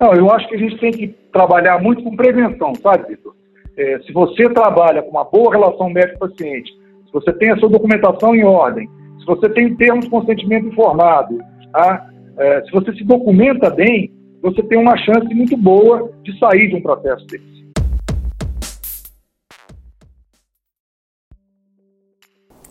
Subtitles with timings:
[0.00, 3.34] Não, eu acho que a gente tem que trabalhar muito com prevenção, sabe, Vitor?
[3.76, 6.72] É, se você trabalha com uma boa relação médico-paciente,
[7.04, 8.88] se você tem a sua documentação em ordem,
[9.18, 11.38] se você tem termos de consentimento informado,
[11.72, 12.10] tá?
[12.38, 14.10] é, se você se documenta bem,
[14.42, 17.59] você tem uma chance muito boa de sair de um processo desse.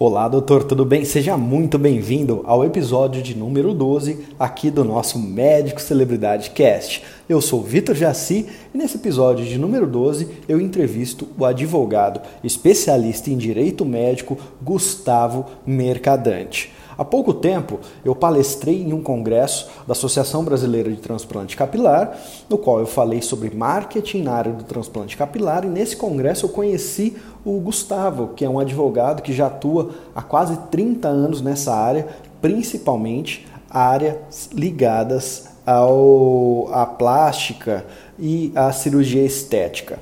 [0.02, 1.04] Olá, doutor, tudo bem?
[1.04, 7.04] Seja muito bem-vindo ao episódio de número 12 aqui do nosso Médico Celebridade Cast.
[7.28, 13.30] Eu sou Vitor Jaci e nesse episódio de número 12 eu entrevisto o advogado especialista
[13.30, 16.72] em direito médico Gustavo Mercadante.
[17.00, 22.18] Há pouco tempo, eu palestrei em um congresso da Associação Brasileira de Transplante Capilar,
[22.50, 26.50] no qual eu falei sobre marketing na área do transplante capilar, e nesse congresso eu
[26.50, 31.74] conheci o Gustavo, que é um advogado que já atua há quase 30 anos nessa
[31.74, 32.08] área,
[32.42, 37.86] principalmente áreas ligadas ao, à plástica
[38.18, 40.00] e à cirurgia estética.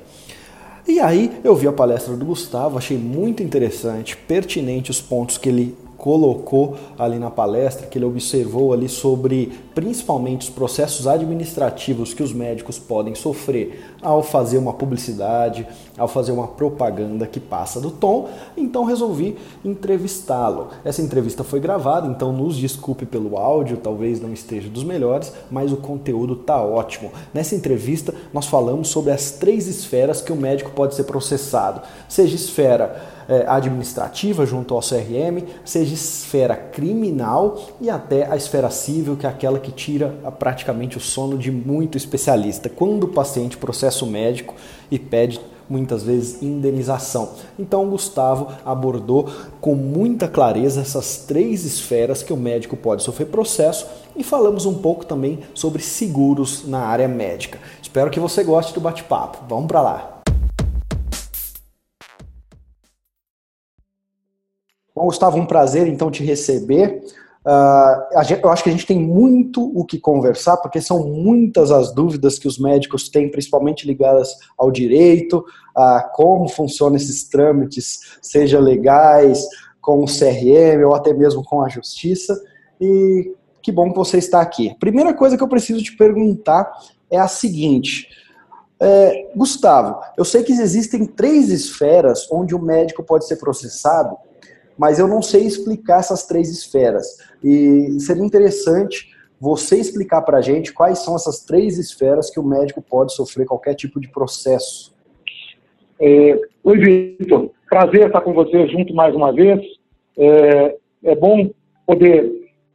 [0.88, 5.50] E aí eu vi a palestra do Gustavo, achei muito interessante, pertinente os pontos que
[5.50, 12.24] ele colocou ali na palestra, que ele observou ali sobre principalmente os processos administrativos que
[12.24, 17.92] os médicos podem sofrer ao fazer uma publicidade, ao fazer uma propaganda que passa do
[17.92, 20.70] tom, então resolvi entrevistá-lo.
[20.84, 25.72] Essa entrevista foi gravada, então nos desculpe pelo áudio, talvez não esteja dos melhores, mas
[25.72, 27.12] o conteúdo tá ótimo.
[27.32, 32.36] Nessa entrevista nós falamos sobre as três esferas que o médico pode ser processado, seja
[32.36, 39.26] esfera é, administrativa junto ao CRM, seja esfera criminal e até a esfera civil, que
[39.26, 42.70] é aquela que tira praticamente o sono de muito especialista.
[42.70, 44.56] Quando o paciente processa o médico
[44.90, 47.34] e pede muitas vezes indenização.
[47.60, 53.86] Então, Gustavo abordou com muita clareza essas três esferas que o médico pode sofrer processo
[54.16, 57.60] e falamos um pouco também sobre seguros na área médica.
[57.82, 59.40] Espero que você goste do bate-papo.
[59.48, 60.22] Vamos para lá.
[64.96, 67.04] Bom, Gustavo, um prazer então te receber.
[67.48, 71.72] Uh, gente, eu acho que a gente tem muito o que conversar, porque são muitas
[71.72, 78.18] as dúvidas que os médicos têm, principalmente ligadas ao direito, a como funcionam esses trâmites,
[78.22, 79.48] seja legais,
[79.80, 82.38] com o CRM ou até mesmo com a justiça.
[82.82, 84.76] E que bom que você está aqui.
[84.78, 86.70] Primeira coisa que eu preciso te perguntar
[87.10, 88.10] é a seguinte.
[88.78, 94.18] É, Gustavo, eu sei que existem três esferas onde o médico pode ser processado
[94.78, 97.18] mas eu não sei explicar essas três esferas.
[97.44, 102.44] E seria interessante você explicar para a gente quais são essas três esferas que o
[102.44, 104.96] médico pode sofrer qualquer tipo de processo.
[106.00, 107.52] É, Oi, Vitor.
[107.70, 109.62] Prazer estar com você junto mais uma vez.
[110.18, 111.50] É, é bom
[111.86, 112.30] poder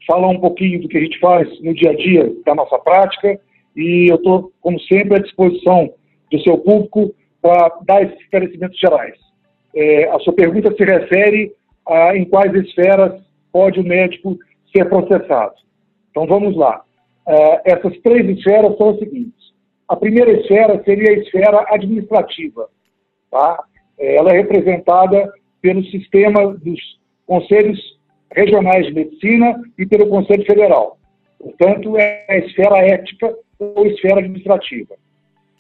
[0.07, 3.39] falar um pouquinho do que a gente faz no dia a dia da nossa prática
[3.77, 5.93] e eu estou, como sempre, à disposição
[6.31, 9.15] do seu público para dar esses esclarecimentos gerais.
[9.75, 11.53] É, a sua pergunta se refere
[11.89, 13.21] ah, em quais esferas
[13.53, 14.39] pode o médico
[14.75, 15.55] ser processado.
[16.11, 16.83] Então vamos lá.
[17.27, 19.53] Ah, essas três esferas são as seguintes.
[19.89, 22.69] A primeira esfera seria a esfera administrativa.
[23.31, 23.63] Tá?
[23.99, 26.81] Ela é representada pelo sistema dos
[27.27, 27.79] conselhos
[28.35, 30.99] regionais de medicina e pelo Conselho Federal.
[31.39, 34.95] Portanto, é a esfera ética ou esfera administrativa.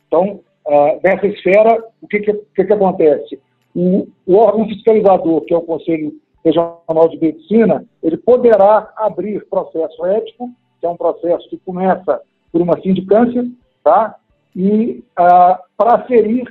[0.06, 3.40] Então, uh, nessa esfera, o que, que, que, que acontece?
[3.74, 6.12] O, órgão fiscalizador, que é o Conselho
[6.44, 10.50] Regional de Medicina, ele poderá abrir processo ético,
[10.80, 13.46] que é um processo que começa por uma sindicância,
[13.82, 14.16] tá?
[14.54, 16.44] e ah, para ferir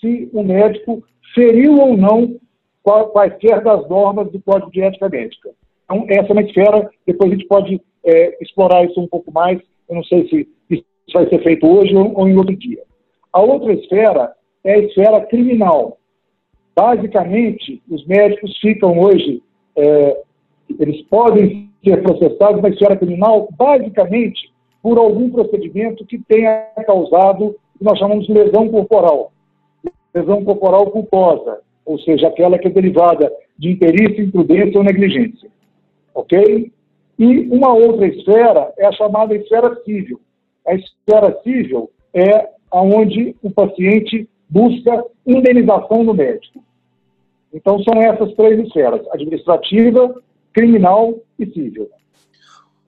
[0.00, 1.02] se o médico
[1.34, 2.36] feriu ou não
[2.82, 5.50] quaisquer das normas do Código de Ética Médica.
[5.84, 9.58] Então, essa é uma esfera, depois a gente pode é, explorar isso um pouco mais,
[9.88, 12.82] eu não sei se isso vai ser feito hoje ou, ou em outro dia.
[13.32, 14.32] A outra esfera
[14.62, 15.98] é a esfera criminal,
[16.74, 19.42] Basicamente, os médicos ficam hoje,
[19.76, 20.22] é,
[20.78, 27.78] eles podem ser processados na esfera criminal, basicamente, por algum procedimento que tenha causado o
[27.78, 29.32] que nós chamamos de lesão corporal.
[30.14, 35.48] Lesão corporal culposa, ou seja, aquela que é derivada de imperícia, imprudência ou negligência.
[36.14, 36.72] Ok?
[37.18, 40.20] E uma outra esfera é a chamada esfera civil.
[40.66, 46.62] A esfera civil é onde o paciente busca indenização do médico.
[47.52, 50.14] Então, são essas três esferas: administrativa,
[50.52, 51.88] criminal e civil.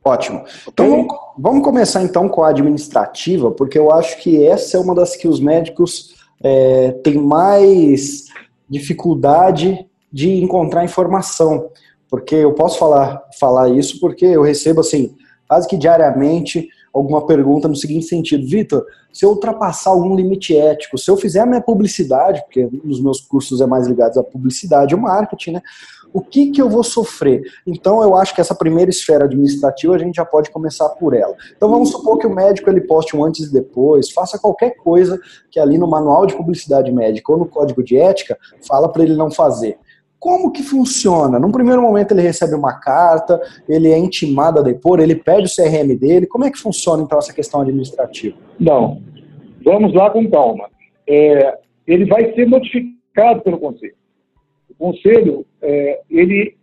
[0.05, 0.45] Ótimo.
[0.69, 1.07] Então, vamos,
[1.37, 5.27] vamos começar então com a administrativa, porque eu acho que essa é uma das que
[5.27, 8.27] os médicos é, têm mais
[8.69, 11.71] dificuldade de encontrar informação.
[12.09, 15.15] Porque eu posso falar, falar isso porque eu recebo, assim,
[15.49, 20.97] quase que diariamente alguma pergunta no seguinte sentido: Vitor, se eu ultrapassar algum limite ético,
[20.97, 24.95] se eu fizer a minha publicidade, porque nos meus cursos é mais ligado à publicidade
[24.95, 25.63] e marketing, né?
[26.13, 27.43] O que, que eu vou sofrer?
[27.67, 31.35] Então, eu acho que essa primeira esfera administrativa a gente já pode começar por ela.
[31.55, 35.21] Então, vamos supor que o médico ele poste um antes e depois, faça qualquer coisa
[35.51, 39.15] que ali no manual de publicidade médica ou no código de ética fala para ele
[39.15, 39.79] não fazer.
[40.27, 41.39] Como que funciona?
[41.39, 45.55] Num primeiro momento ele recebe uma carta, ele é intimado a depor, ele pede o
[45.55, 46.27] CRM dele.
[46.27, 48.37] Como é que funciona então essa questão administrativa?
[48.59, 49.01] Não,
[49.65, 50.69] vamos lá com calma.
[51.09, 51.57] É,
[51.87, 53.95] ele vai ser notificado pelo conselho.
[54.69, 56.57] O conselho, é, ele,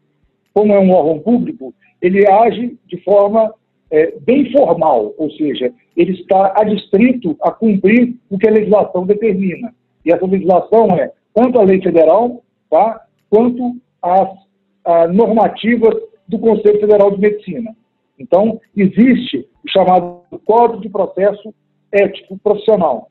[0.54, 3.54] como é um órgão público, ele age de forma
[3.90, 9.74] é, bem formal, ou seja, ele está adstrito a cumprir o que a legislação determina.
[10.04, 15.96] E essa legislação é tanto a lei federal, tá, quanto às, normativas
[16.28, 17.76] do Conselho Federal de Medicina.
[18.20, 21.52] Então, existe o chamado Código de Processo
[21.92, 23.10] Ético Profissional,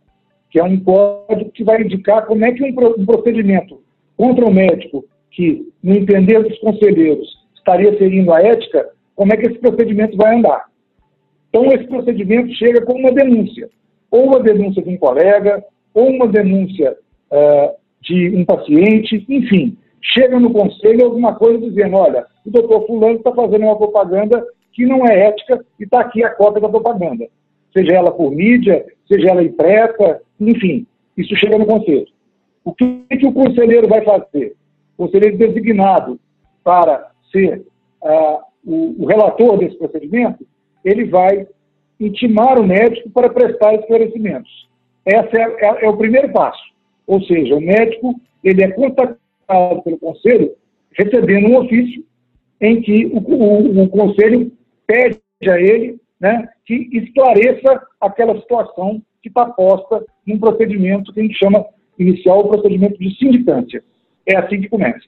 [0.48, 3.82] que é um código que vai indicar como é que um procedimento
[4.16, 9.48] contra um médico que, no entender dos conselheiros, estaria ferindo a ética, como é que
[9.48, 10.66] esse procedimento vai andar.
[11.48, 13.69] Então, esse procedimento chega com uma denúncia,
[14.08, 16.96] ou uma denúncia de um colega, ou uma denúncia
[17.32, 23.16] uh, de um paciente, enfim chega no conselho alguma coisa dizendo, olha, o doutor fulano
[23.16, 27.26] está fazendo uma propaganda que não é ética e está aqui a cópia da propaganda.
[27.72, 32.06] Seja ela por mídia, seja ela impressa, enfim, isso chega no conselho.
[32.64, 34.56] O que, que o conselheiro vai fazer?
[34.96, 36.19] O conselheiro designado
[36.64, 37.64] para ser
[38.02, 40.46] uh, o, o relator desse procedimento,
[40.84, 41.46] ele vai
[41.98, 44.69] intimar o médico para prestar esclarecimentos.
[45.05, 46.62] Esse é, é, é, o primeiro passo.
[47.06, 50.53] Ou seja, o médico ele é contactado pelo Conselho,
[50.93, 52.05] recebendo um ofício
[52.61, 54.53] em que o, o, o Conselho
[54.87, 61.23] pede a ele né, que esclareça aquela situação que está posta num procedimento que a
[61.23, 61.67] gente chama
[61.99, 63.83] inicial o procedimento de sindicância.
[64.27, 65.05] É assim que começa.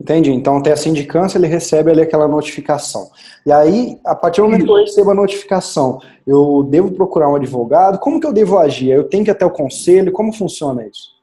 [0.00, 0.32] Entendi.
[0.32, 3.10] Então, até a sindicância, ele recebe ali aquela notificação.
[3.46, 7.36] E aí, a partir do momento que eu recebo a notificação, eu devo procurar um
[7.36, 7.98] advogado?
[8.00, 8.90] Como que eu devo agir?
[8.90, 10.12] Eu tenho que ir até o conselho?
[10.12, 11.14] Como funciona isso?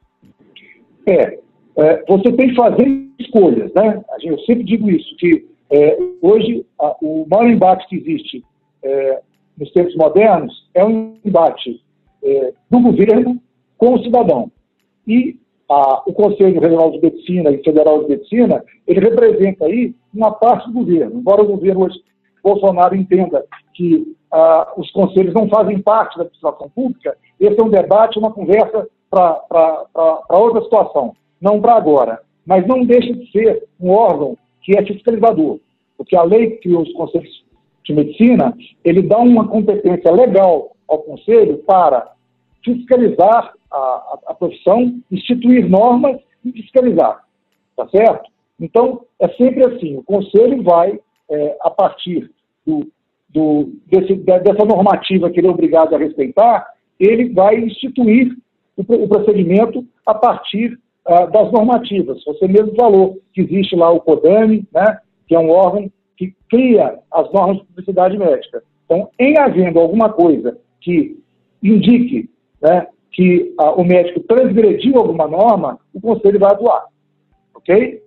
[1.06, 1.38] É,
[1.76, 4.02] é, você tem que fazer escolhas, né?
[4.22, 8.44] Eu sempre digo isso, que é, hoje a, o maior embate que existe
[8.82, 9.20] é,
[9.56, 11.82] nos tempos modernos é um embate
[12.22, 13.40] é, do governo
[13.78, 14.50] com o cidadão.
[15.06, 15.36] E
[15.68, 20.68] a, o Conselho Regional de Medicina e Federal de Medicina, ele representa aí uma parte
[20.68, 21.20] do governo.
[21.20, 22.00] Embora o governo hoje,
[22.42, 27.70] Bolsonaro entenda que a, os conselhos não fazem parte da administração pública, esse é um
[27.70, 33.90] debate, uma conversa para outra situação não para agora, mas não deixa de ser um
[33.90, 35.58] órgão que é fiscalizador,
[35.98, 37.44] porque a lei que os conselhos
[37.84, 42.12] de medicina, ele dá uma competência legal ao conselho para
[42.64, 47.24] fiscalizar a, a, a profissão, instituir normas e fiscalizar,
[47.76, 48.30] tá certo?
[48.60, 52.30] Então, é sempre assim, o conselho vai, é, a partir
[52.64, 52.86] do,
[53.28, 58.36] do, desse, dessa normativa que ele é obrigado a respeitar, ele vai instituir
[58.76, 62.22] o, o procedimento a partir uh, das normativas.
[62.24, 66.98] Você mesmo falou que existe lá o CODAME, né, que é um órgão que cria
[67.12, 68.62] as normas de publicidade médica.
[68.84, 71.16] Então, em havendo alguma coisa que
[71.62, 72.28] indique
[72.60, 76.86] né, que uh, o médico transgrediu alguma norma, o conselho vai atuar.
[77.54, 78.02] Ok?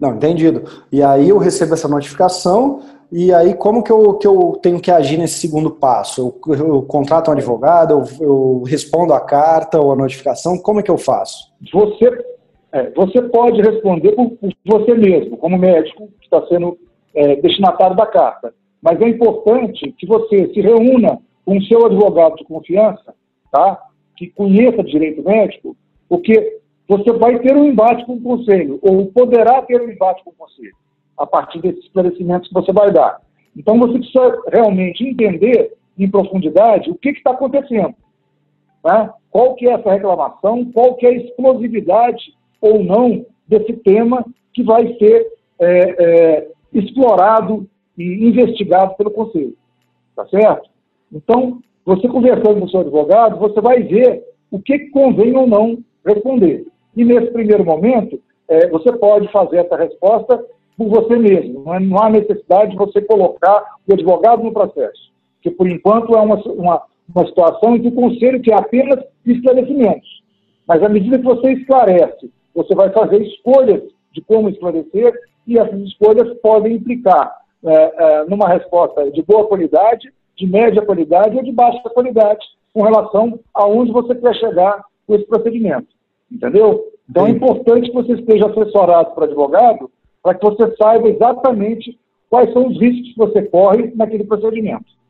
[0.00, 0.62] Não, entendido.
[0.90, 2.80] E aí eu recebo essa notificação,
[3.12, 6.38] e aí, como que eu, que eu tenho que agir nesse segundo passo?
[6.46, 10.82] Eu, eu contrato um advogado, eu, eu, respondo a carta ou a notificação, como é
[10.82, 11.52] que eu faço?
[11.72, 12.24] Você,
[12.72, 16.78] é, você pode responder por, por, você mesmo, como médico que está sendo
[17.12, 18.54] é, destinatário da carta.
[18.80, 23.12] Mas é importante que você se reúna com o seu advogado de confiança,
[23.50, 23.76] tá?
[24.16, 25.76] que conheça direito médico,
[26.08, 26.59] porque
[26.90, 30.34] você vai ter um embate com o conselho, ou poderá ter um embate com o
[30.34, 30.74] conselho
[31.16, 33.20] a partir desses esclarecimentos que você vai dar.
[33.56, 37.94] Então, você precisa realmente entender em profundidade o que está acontecendo.
[38.84, 39.08] Né?
[39.30, 44.64] Qual que é essa reclamação, qual que é a explosividade ou não desse tema que
[44.64, 45.28] vai ser
[45.60, 49.56] é, é, explorado e investigado pelo Conselho.
[50.16, 50.68] Tá certo?
[51.12, 55.78] Então, você conversando com o seu advogado, você vai ver o que convém ou não
[56.04, 56.66] responder.
[56.96, 60.44] E nesse primeiro momento, é, você pode fazer essa resposta
[60.76, 61.62] por você mesmo.
[61.64, 66.16] Não, é, não há necessidade de você colocar o advogado no processo, que por enquanto
[66.16, 66.82] é uma, uma,
[67.14, 70.22] uma situação em que o conselho quer apenas esclarecimentos.
[70.66, 73.82] Mas à medida que você esclarece, você vai fazer escolhas
[74.12, 75.12] de como esclarecer
[75.46, 77.32] e essas escolhas podem implicar
[77.64, 82.40] é, é, numa resposta de boa qualidade, de média qualidade ou de baixa qualidade
[82.72, 85.88] com relação a onde você quer chegar com esse procedimento.
[86.30, 86.84] Entendeu?
[87.08, 89.90] Então é importante que você esteja assessorado por advogado
[90.22, 95.00] para que você saiba exatamente quais são os riscos que você corre naquele procedimento.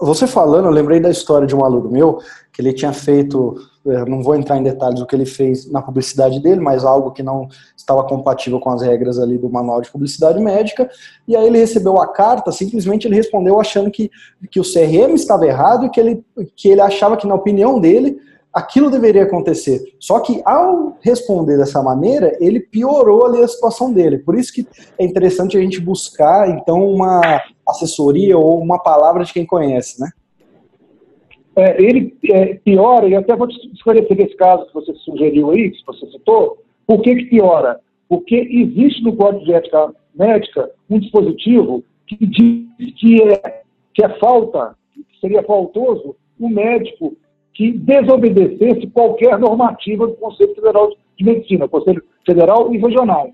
[0.00, 2.18] Você falando, eu lembrei da história de um aluno meu,
[2.52, 5.82] que ele tinha feito, é, não vou entrar em detalhes do que ele fez na
[5.82, 9.90] publicidade dele, mas algo que não estava compatível com as regras ali do manual de
[9.90, 10.88] publicidade médica,
[11.26, 14.08] e aí ele recebeu a carta, simplesmente ele respondeu achando que,
[14.48, 18.20] que o CRM estava errado e que ele, que ele achava que, na opinião dele,
[18.52, 19.82] aquilo deveria acontecer.
[19.98, 24.18] Só que ao responder dessa maneira, ele piorou ali a situação dele.
[24.18, 24.66] Por isso que
[24.98, 30.10] é interessante a gente buscar, então, uma assessoria ou uma palavra de quem conhece, né?
[31.54, 35.70] É, ele é, piora, e até vou te esclarecer esse caso que você sugeriu aí,
[35.70, 37.78] que você citou, por que, que piora?
[38.08, 43.62] Porque existe no Código de Ética Médica um dispositivo que diz que é,
[43.94, 47.16] que é falta, que seria faltoso, o médico
[47.62, 53.30] que desobedecesse qualquer normativa do Conselho Federal de Medicina, Conselho Federal e Regional.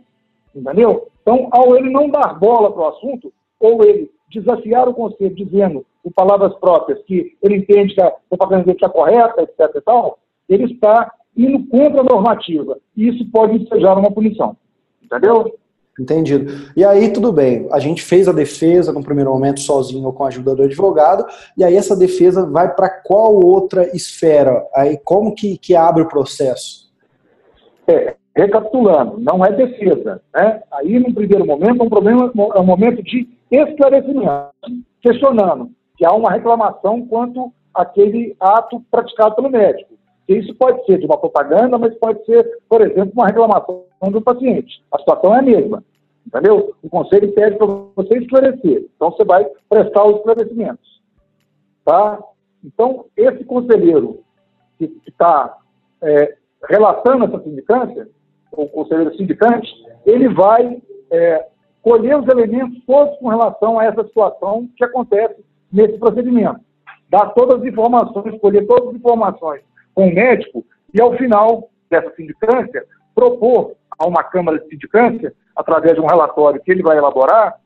[0.54, 1.08] Entendeu?
[1.22, 5.86] Então, ao ele não dar bola para o assunto, ou ele desafiar o Conselho dizendo,
[6.02, 9.76] com palavras próprias, que ele entende que a propaganda dele está correta, etc.
[9.76, 12.76] e tal, ele está indo contra a normativa.
[12.94, 14.54] E isso pode ensejar uma punição.
[15.02, 15.54] Entendeu?
[15.98, 16.70] Entendido.
[16.76, 17.68] E aí, tudo bem.
[17.72, 21.26] A gente fez a defesa no primeiro momento sozinho ou com a ajuda do advogado,
[21.56, 24.64] e aí essa defesa vai para qual outra esfera?
[24.74, 26.88] Aí como que, que abre o processo?
[27.88, 30.22] É, recapitulando, não é defesa.
[30.34, 30.62] Né?
[30.70, 34.52] Aí, no primeiro momento, é um, problema, é um momento de esclarecimento,
[35.02, 39.97] questionando que há uma reclamação quanto àquele ato praticado pelo médico.
[40.28, 44.84] Isso pode ser de uma propaganda, mas pode ser, por exemplo, uma reclamação do paciente.
[44.92, 45.82] A situação é a mesma.
[46.26, 46.74] Entendeu?
[46.82, 48.86] O conselho pede para você esclarecer.
[48.94, 51.00] Então, você vai prestar os esclarecimentos.
[51.82, 52.22] Tá?
[52.62, 54.20] Então, esse conselheiro
[54.76, 55.56] que está
[56.02, 56.36] é,
[56.68, 58.06] relatando essa sindicância,
[58.52, 59.66] o conselheiro sindicante,
[60.04, 61.46] ele vai é,
[61.80, 65.42] colher os elementos todos com relação a essa situação que acontece
[65.72, 66.60] nesse procedimento.
[67.08, 69.62] Dar todas as informações, colher todas as informações
[69.98, 70.64] com o médico
[70.94, 72.84] e, ao final dessa sindicância,
[73.16, 77.56] propor a uma Câmara de Sindicância, através de um relatório que ele vai elaborar,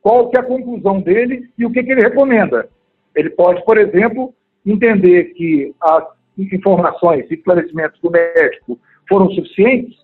[0.00, 2.68] qual que é a conclusão dele e o que, que ele recomenda.
[3.12, 4.32] Ele pode, por exemplo,
[4.64, 6.04] entender que as
[6.38, 8.78] informações e esclarecimentos do médico
[9.08, 9.98] foram suficientes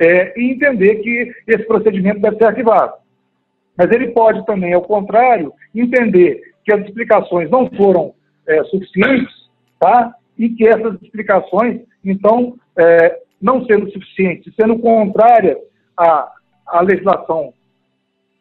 [0.00, 2.94] é, e entender que esse procedimento deve ser arquivado.
[3.76, 8.14] Mas ele pode também, ao contrário, entender que as explicações não foram
[8.48, 10.12] é, suficientes, tá?
[10.38, 15.58] E que essas explicações, então, é, não sendo suficientes, sendo contrárias
[15.96, 16.32] à,
[16.66, 17.52] à legislação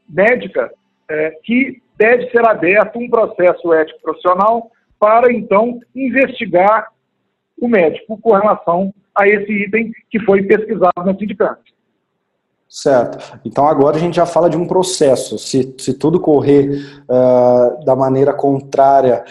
[0.08, 0.72] médica,
[1.10, 6.90] é, que deve ser aberto um processo ético profissional para, então, investigar
[7.60, 11.78] o médico com relação a esse item que foi pesquisado na sindicância.
[12.70, 13.40] Certo.
[13.46, 15.40] Então agora a gente já fala de um processo.
[15.40, 19.24] Se, se tudo correr uh, da maneira contrária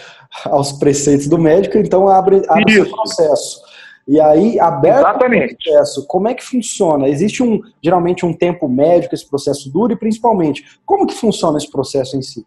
[0.45, 3.61] aos preceitos do médico, então abre, abre o processo.
[4.09, 5.55] E aí, aberto Exatamente.
[5.55, 7.09] o processo, como é que funciona?
[7.09, 11.59] Existe um geralmente um tempo médio que esse processo dura e principalmente, como que funciona
[11.59, 12.47] esse processo em si?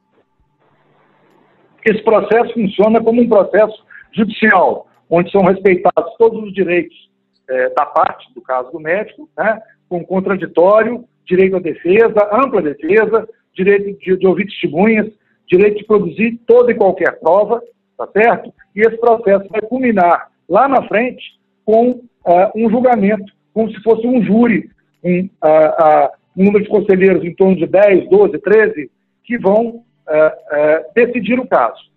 [1.86, 3.84] Esse processo funciona como um processo
[4.14, 6.96] judicial, onde são respeitados todos os direitos
[7.50, 13.28] é, da parte, do caso do médico, né, com contraditório, direito à defesa, ampla defesa,
[13.54, 15.08] direito de, de ouvir testemunhas,
[15.50, 17.62] direito de produzir toda e qualquer prova,
[17.98, 18.54] tá certo?
[18.76, 24.06] E esse processo vai culminar lá na frente com uh, um julgamento, como se fosse
[24.06, 24.70] um júri,
[25.04, 28.92] um, uh, uh, um, número de conselheiros em torno de 10, 12, 13,
[29.24, 29.84] que vão
[30.96, 31.88] decidir o caso.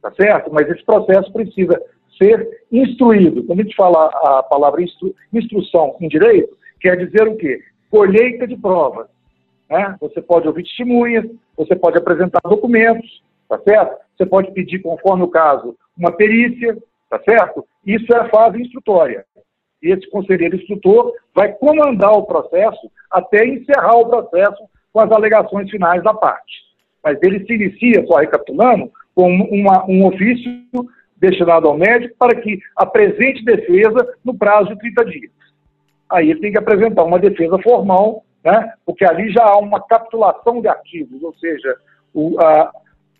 [0.00, 0.50] Tá certo?
[0.50, 1.78] Mas esse processo precisa
[2.16, 3.44] ser instruído.
[3.44, 7.60] Quando a gente fala a palavra instru instrução em direito, quer dizer o quê?
[7.90, 9.08] Colheita de provas.
[9.70, 9.96] Né?
[10.00, 11.24] Você pode ouvir testemunhas,
[11.56, 13.96] você pode apresentar documentos, tá certo?
[14.16, 16.76] Você pode pedir, conforme o caso, uma perícia,
[17.08, 17.64] tá certo?
[17.86, 19.24] Isso é a fase instrutória.
[19.82, 24.62] E esse conselheiro instrutor vai comandar o processo até encerrar o processo
[24.92, 26.68] com as alegações finais da parte.
[27.02, 30.62] Mas ele se inicia, só recapitulando, com uma, um ofício
[31.16, 35.32] destinado ao médico para que apresente defesa no prazo de 30 dias.
[36.10, 40.60] Aí ele tem que apresentar uma defesa formal, né, porque ali já há uma capitulação
[40.60, 41.76] de artigos, ou seja,
[42.14, 42.72] o, a,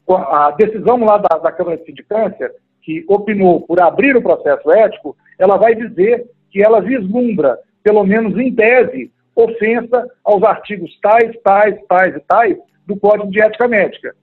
[0.08, 2.50] a, decisão lá da, da Câmara de Sindicância
[2.82, 8.36] que opinou por abrir o processo ético, ela vai dizer que ela vislumbra, pelo menos
[8.38, 14.14] em tese, ofensa aos artigos tais, tais, tais e tais do Código de Ética Médica.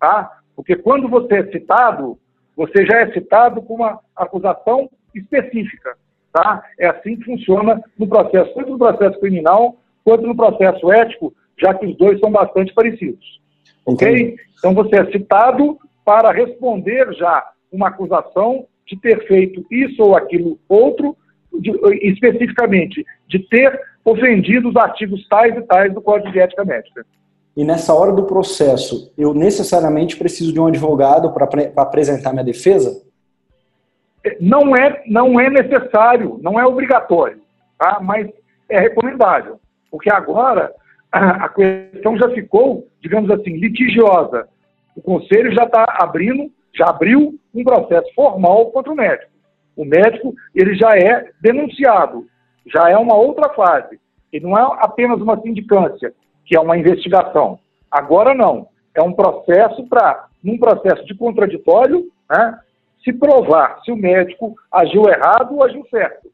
[0.00, 0.38] Tá?
[0.54, 2.18] Porque quando você é citado,
[2.56, 5.96] você já é citado com uma acusação específica.
[6.32, 6.62] Tá?
[6.78, 11.74] É assim que funciona no processo, tanto no processo criminal quanto no processo ético, já
[11.74, 13.40] que os dois são bastante parecidos.
[13.84, 14.36] Ok?
[14.56, 20.60] Então você é citado para responder já uma acusação de ter feito isso ou aquilo
[20.68, 21.16] outro,
[21.52, 21.72] de,
[22.08, 27.04] especificamente de ter ofendido os artigos tais e tais do Código de Ética Médica.
[27.56, 31.48] E nessa hora do processo, eu necessariamente preciso de um advogado para
[31.78, 33.02] apresentar minha defesa?
[34.40, 37.40] Não é, não é necessário, não é obrigatório,
[37.76, 37.98] tá?
[38.00, 38.28] mas
[38.68, 39.58] é recomendável.
[39.90, 40.72] Porque agora
[41.12, 44.48] a questão já ficou, digamos assim, litigiosa.
[44.96, 49.30] O Conselho já está abrindo, já abriu um processo formal contra o médico.
[49.76, 52.26] O médico ele já é denunciado,
[52.66, 54.00] já é uma outra fase.
[54.32, 56.12] Ele não é apenas uma sindicância,
[56.44, 57.58] que é uma investigação.
[57.90, 58.68] Agora não.
[58.94, 62.58] É um processo para, num processo de contraditório, né,
[63.04, 66.28] se provar se o médico agiu errado ou agiu certo.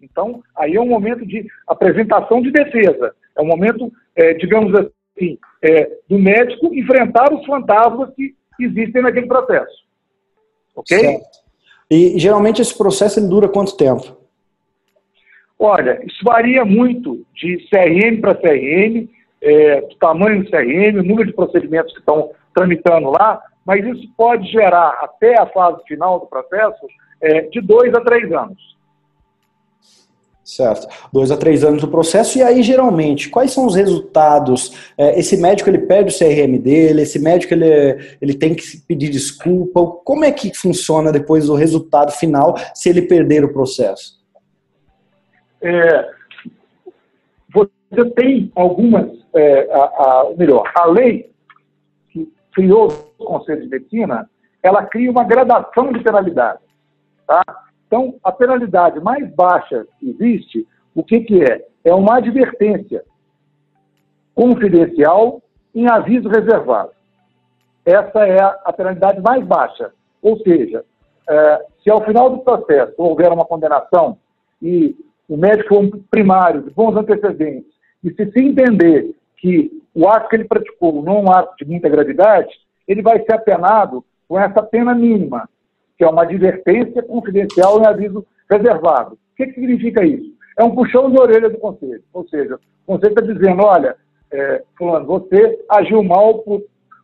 [0.00, 3.14] Então, aí é um momento de apresentação de defesa.
[3.36, 9.26] É um momento, é, digamos assim, é, do médico enfrentar os fantasmas que existem naquele
[9.26, 9.84] processo.
[10.74, 10.98] Ok?
[10.98, 11.46] Certo.
[11.90, 14.16] E geralmente esse processo ele dura quanto tempo?
[15.58, 19.08] Olha, isso varia muito de CRM para CRM,
[19.40, 24.06] é, do tamanho do CRM, o número de procedimentos que estão tramitando lá, mas isso
[24.16, 26.86] pode gerar, até a fase final do processo,
[27.20, 28.75] é, de dois a três anos.
[30.46, 30.86] Certo.
[31.12, 32.38] Dois a três anos do processo.
[32.38, 34.92] E aí, geralmente, quais são os resultados?
[34.96, 37.02] É, esse médico, ele perde o CRM dele?
[37.02, 39.84] Esse médico, ele, ele tem que pedir desculpa?
[40.04, 44.24] Como é que funciona depois o resultado final se ele perder o processo?
[45.60, 46.10] É,
[47.52, 51.28] você tem algumas, é, a, a, melhor, a lei
[52.10, 54.30] que criou o Conselho de Medicina,
[54.62, 56.60] ela cria uma gradação de penalidade.
[57.26, 57.42] Tá?
[57.96, 61.66] Então, a penalidade mais baixa que existe, o que, que é?
[61.82, 63.02] É uma advertência
[64.34, 65.40] confidencial
[65.74, 66.90] em aviso reservado.
[67.86, 69.92] Essa é a penalidade mais baixa.
[70.20, 70.84] Ou seja,
[71.26, 74.18] é, se ao final do processo houver uma condenação
[74.60, 74.94] e
[75.26, 77.72] o médico for um primário de bons antecedentes
[78.04, 81.64] e se se entender que o ato que ele praticou não é um ato de
[81.64, 82.52] muita gravidade,
[82.86, 85.48] ele vai ser apenado com essa pena mínima,
[85.96, 89.14] que é uma advertência confidencial em aviso reservado.
[89.14, 90.34] O que, que significa isso?
[90.58, 92.02] É um puxão de orelha do Conselho.
[92.12, 93.96] Ou seja, o Conselho está dizendo, olha,
[94.30, 96.62] é, fulano, você agiu mal por,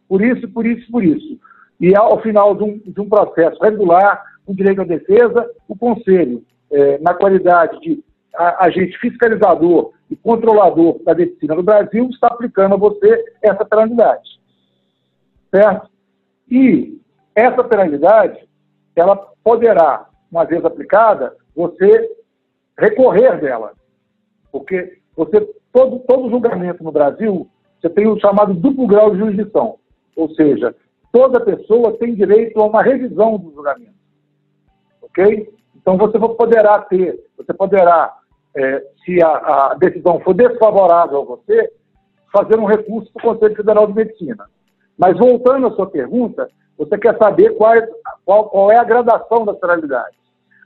[0.08, 1.38] por isso, por isso, por isso.
[1.80, 6.42] E ao final de um, de um processo regular, com direito à defesa, o Conselho,
[6.70, 8.02] é, na qualidade de
[8.58, 14.40] agente fiscalizador e controlador da medicina no Brasil, está aplicando a você essa penalidade.
[15.54, 15.90] Certo?
[16.50, 16.98] E
[17.34, 18.38] essa penalidade
[18.96, 22.10] ela poderá, uma vez aplicada, você
[22.78, 23.72] recorrer dela.
[24.50, 25.40] Porque você,
[25.72, 27.48] todo, todo julgamento no Brasil,
[27.80, 29.78] você tem o chamado duplo grau de jurisdição.
[30.16, 30.74] Ou seja,
[31.10, 33.94] toda pessoa tem direito a uma revisão do julgamento.
[35.00, 35.52] Ok?
[35.76, 38.16] Então você poderá ter, você poderá,
[38.56, 41.72] é, se a, a, decisão for desfavorável a você,
[42.32, 44.46] fazer um recurso para o Conselho Federal de Medicina.
[44.96, 47.88] Mas voltando à sua pergunta, você quer saber qual é,
[48.24, 50.16] qual, qual é a gradação das penalidades.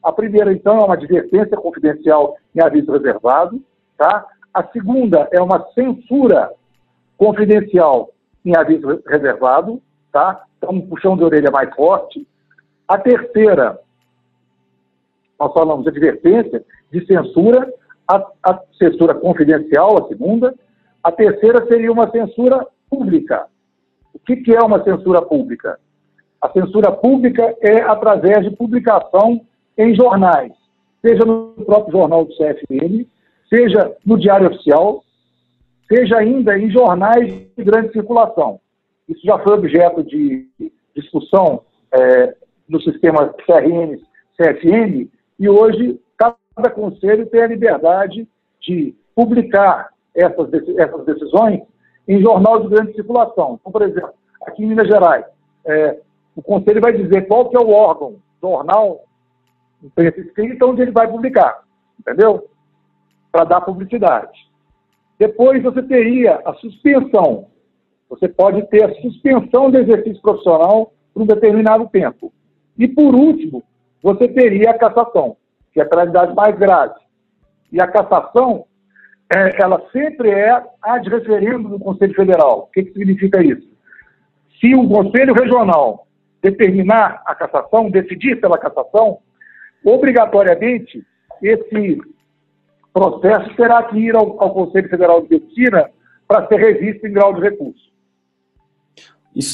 [0.03, 3.61] A primeira, então, é uma advertência confidencial em aviso reservado.
[3.97, 4.25] Tá?
[4.55, 6.53] A segunda é uma censura
[7.19, 8.13] confidencial
[8.45, 9.83] em aviso reservado.
[10.13, 10.45] Tá?
[10.59, 12.27] Então, um puxão de orelha mais forte.
[12.87, 13.81] A terceira,
[15.41, 17.69] nós falamos de advertência, de censura.
[18.07, 20.55] A, a censura confidencial, a segunda.
[21.03, 23.47] A terceira seria uma censura pública.
[24.15, 25.79] O que, que é uma censura pública?
[26.41, 29.41] A censura pública é através de publicação
[29.77, 30.53] em jornais,
[31.01, 33.07] seja no próprio jornal do CFM,
[33.49, 35.03] seja no Diário Oficial,
[35.89, 38.61] seja ainda em jornais de grande circulação.
[39.09, 40.49] Isso já foi objeto de
[40.95, 42.35] discussão é,
[42.69, 43.99] no sistema CRM,
[44.37, 48.27] CFM, e hoje cada conselho tem a liberdade
[48.61, 51.63] de publicar essas, essas decisões
[52.09, 53.59] em jornal de grande circulação.
[53.61, 54.11] Então, por exemplo,
[54.43, 55.25] aqui em Minas Gerais,
[55.65, 56.01] é,
[56.37, 59.05] o conselho vai dizer qual que é o órgão, jornal,
[59.83, 61.63] imprensa escrita, onde ele vai publicar,
[61.99, 62.49] entendeu?
[63.33, 64.47] Para dar publicidade.
[65.19, 67.47] Depois você teria a suspensão.
[68.11, 72.31] Você pode ter a suspensão do exercício profissional por um determinado tempo.
[72.79, 73.65] E, por último,
[74.03, 75.39] você teria a cassação,
[75.73, 76.95] que é a penalidade mais grave.
[77.73, 78.67] E a cassação,
[79.35, 82.61] é, ela sempre é ad referendo do Conselho Federal.
[82.61, 83.67] O que, que significa isso?
[84.61, 86.06] Se o Conselho Regional
[86.43, 89.19] determinar a cassação, decidir pela cassação,
[89.85, 91.05] obrigatoriamente
[91.43, 92.01] esse
[92.93, 95.91] processo terá que ir ao, ao Conselho Federal de Medicina
[96.27, 97.87] para ser revisto em grau de recurso.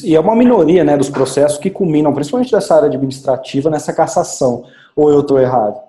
[0.05, 4.65] E é uma minoria né, dos processos que culminam, principalmente dessa área administrativa, nessa cassação.
[4.95, 5.81] Ou eu estou errado?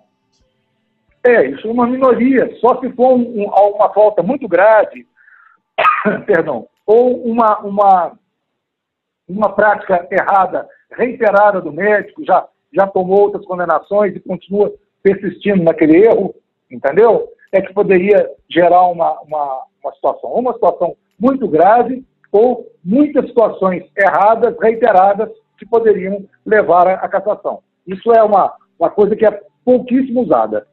[1.23, 2.51] É, isso é uma minoria.
[2.59, 5.05] Só se for um, um, uma falta muito grave,
[6.25, 8.11] perdão, ou uma, uma,
[9.27, 16.05] uma prática errada reiterada do médico, já, já tomou outras condenações e continua persistindo naquele
[16.05, 16.33] erro,
[16.69, 17.29] entendeu?
[17.51, 23.83] É que poderia gerar uma, uma, uma situação, uma situação muito grave ou muitas situações
[23.95, 27.61] erradas, reiteradas, que poderiam levar à cassação.
[27.85, 30.67] Isso é uma, uma coisa que é pouquíssimo usada.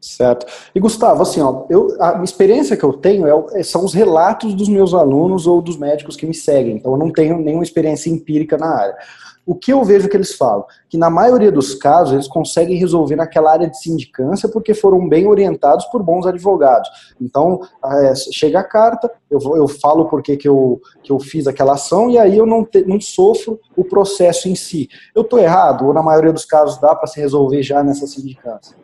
[0.00, 0.46] Certo.
[0.74, 4.54] E Gustavo, assim, ó, eu, a experiência que eu tenho é, é, são os relatos
[4.54, 6.76] dos meus alunos ou dos médicos que me seguem.
[6.76, 8.96] Então, eu não tenho nenhuma experiência empírica na área.
[9.44, 10.64] O que eu vejo que eles falam?
[10.88, 15.26] Que na maioria dos casos eles conseguem resolver naquela área de sindicância porque foram bem
[15.26, 16.88] orientados por bons advogados.
[17.20, 21.46] Então, é, chega a carta, eu, eu falo por que, que, eu, que eu fiz
[21.46, 24.88] aquela ação e aí eu não, te, não sofro o processo em si.
[25.14, 25.86] Eu estou errado?
[25.86, 28.76] Ou na maioria dos casos dá para se resolver já nessa sindicância?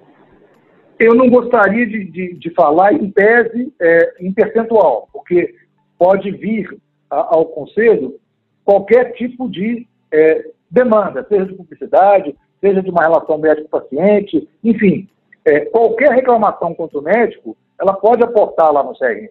[0.98, 5.54] Eu não gostaria de, de, de falar em tese, é, em percentual, porque
[5.98, 6.76] pode vir
[7.10, 8.18] a, ao Conselho
[8.64, 15.08] qualquer tipo de é, demanda, seja de publicidade, seja de uma relação médico-paciente, enfim,
[15.44, 19.28] é, qualquer reclamação contra o médico, ela pode aportar lá no CRM.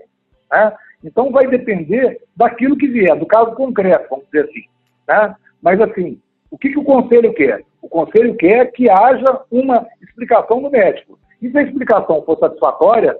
[0.52, 0.74] Né?
[1.04, 4.64] Então vai depender daquilo que vier, do caso concreto, vamos dizer assim.
[5.08, 5.36] Né?
[5.62, 7.64] Mas assim, o que, que o conselho quer?
[7.82, 11.20] O conselho quer que haja uma explicação do médico.
[11.42, 13.18] E se a explicação for satisfatória,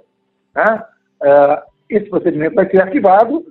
[0.54, 0.84] né,
[1.22, 3.44] uh, esse procedimento vai ser arquivado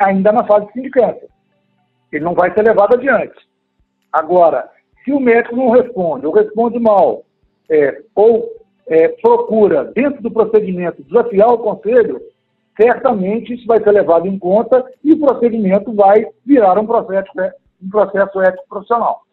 [0.00, 1.28] ainda na fase de sindicância.
[2.12, 3.36] Ele não vai ser levado adiante.
[4.12, 4.70] Agora,
[5.04, 7.24] se o médico não responde, ou responde mal,
[7.68, 8.48] é, ou
[8.86, 12.20] é, procura, dentro do procedimento, desafiar o conselho,
[12.80, 17.52] certamente isso vai ser levado em conta e o procedimento vai virar um processo, né,
[17.82, 19.23] um processo ético profissional.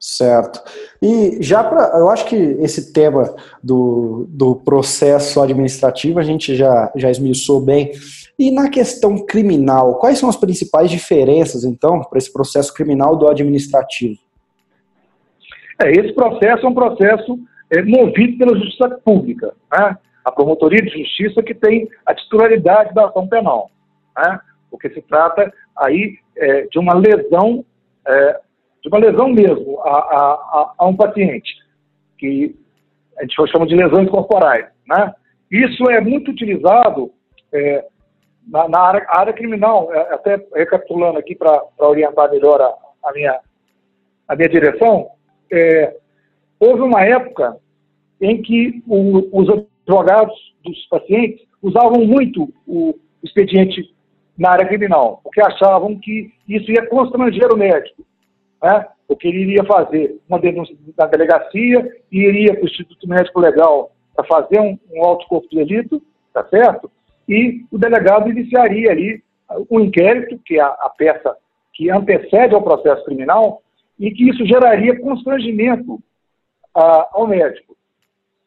[0.00, 0.62] Certo.
[1.02, 1.98] E já para.
[1.98, 7.92] Eu acho que esse tema do, do processo administrativo a gente já, já esmiuçou bem.
[8.38, 13.28] E na questão criminal, quais são as principais diferenças, então, para esse processo criminal do
[13.28, 14.18] administrativo?
[15.82, 17.38] É, esse processo é um processo
[17.70, 19.98] é, movido pela justiça pública, né?
[20.24, 23.70] a promotoria de justiça que tem a titularidade da ação penal,
[24.16, 24.40] né?
[24.70, 27.62] porque se trata aí é, de uma lesão
[28.06, 28.40] é,
[28.82, 31.54] de uma lesão mesmo a, a, a, um paciente,
[32.18, 32.56] que
[33.18, 34.66] a gente chama de lesões corporais.
[34.88, 35.14] Né?
[35.50, 37.12] Isso é muito utilizado
[37.52, 37.84] é,
[38.46, 43.40] na, na área, área, criminal, é, até recapitulando aqui para orientar melhor a, a, minha,
[44.28, 45.10] a minha direção,
[45.52, 45.96] é,
[46.58, 47.56] houve uma época
[48.20, 53.94] em que o, os advogados dos pacientes usavam muito o expediente
[54.38, 58.02] na área criminal, porque achavam que isso ia constranger o médico
[58.62, 58.86] né?
[59.08, 63.40] o que ele iria fazer uma denúncia na delegacia e iria para o Instituto Médico
[63.40, 66.90] Legal para fazer um, um alto corpo de delito, tá certo?
[67.28, 69.22] E o delegado iniciaria ali
[69.70, 71.36] um inquérito, que é a, a peça
[71.74, 73.62] que antecede ao processo criminal,
[73.98, 76.00] e que isso geraria constrangimento
[76.74, 77.76] a, ao médico.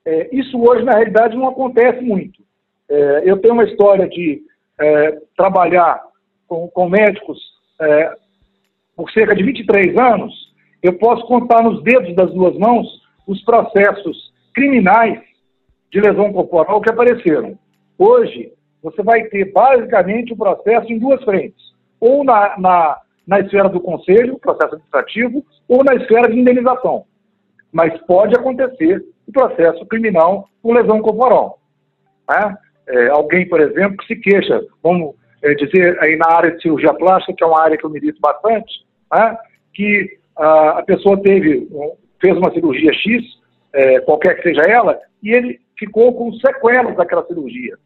[0.06, 2.42] É, isso hoje, na realidade, não acontece muito.
[2.90, 4.42] É, eu tenho uma história de
[4.80, 6.04] é, trabalhar
[6.48, 7.40] com, com médicos
[7.80, 8.18] é,
[8.96, 10.34] por cerca de 23 anos,
[10.82, 12.88] eu posso contar nos dedos das duas mãos
[13.26, 15.22] os processos criminais
[15.92, 17.58] de lesão corporal que apareceram.
[17.98, 18.52] Hoje,
[18.82, 23.80] você vai ter basicamente o processo em duas frentes, ou na, na, na esfera do
[23.80, 27.06] conselho, processo administrativo, ou na esfera de indenização.
[27.72, 31.60] Mas pode acontecer o processo criminal com lesão corporal.
[32.30, 32.58] Né?
[32.88, 36.94] É, alguém, por exemplo, que se queixa, vamos é, dizer, aí na área de cirurgia
[36.94, 39.38] plástica, que é uma área que eu milito bastante, né,
[39.74, 41.68] que a, a, pessoa teve,
[42.20, 43.24] fez uma cirurgia X,
[43.74, 47.78] é, qualquer que seja ela, e ele ficou com sequelas daquela cirurgia.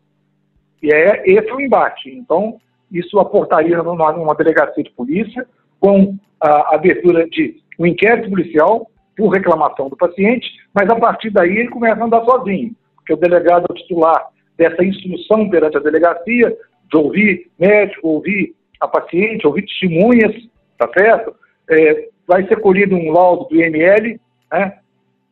[0.84, 2.10] E é esse é o embate.
[2.10, 2.60] Então,
[2.92, 5.46] isso aportaria numa, numa delegacia de polícia,
[5.80, 11.58] com a abertura de um inquérito policial por reclamação do paciente, mas a partir daí
[11.58, 15.82] ele começa a andar sozinho, porque o delegado é o titular dessa instrução perante a
[15.82, 16.56] delegacia,
[16.90, 20.34] de ouvir médico, ouvir a paciente, ouvir testemunhas,
[20.78, 21.36] tá certo?
[21.70, 24.20] É, vai ser colhido um laudo do IML,
[24.52, 24.80] né,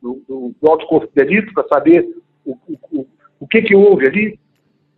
[0.01, 2.07] do, do, do Alto Corpo de Delito, para saber
[2.45, 2.57] o,
[2.91, 3.07] o,
[3.39, 4.39] o que, que houve ali,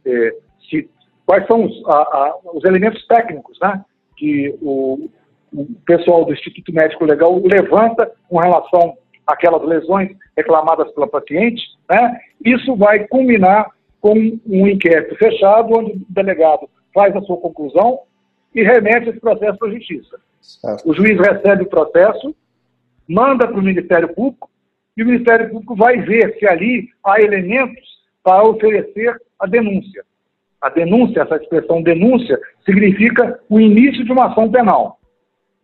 [0.05, 0.35] é,
[0.69, 0.89] se,
[1.25, 3.83] quais são os, a, a, os elementos técnicos né,
[4.15, 5.09] que o,
[5.53, 12.19] o pessoal do Instituto Médico Legal levanta com relação àquelas lesões reclamadas pela paciente, né?
[12.43, 14.13] isso vai culminar com
[14.45, 17.99] um inquérito fechado, onde o delegado faz a sua conclusão
[18.53, 20.19] e remete esse processo para a Justiça.
[20.41, 20.89] Certo.
[20.89, 22.35] O juiz recebe o processo,
[23.07, 24.49] manda para o Ministério Público,
[24.95, 27.85] e o Ministério Público vai ver se ali há elementos
[28.23, 30.03] para oferecer a denúncia.
[30.59, 34.99] A denúncia, essa expressão denúncia, significa o início de uma ação penal.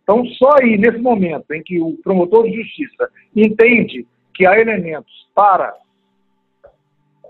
[0.03, 5.27] Então, só aí, nesse momento em que o promotor de justiça entende que há elementos
[5.33, 5.73] para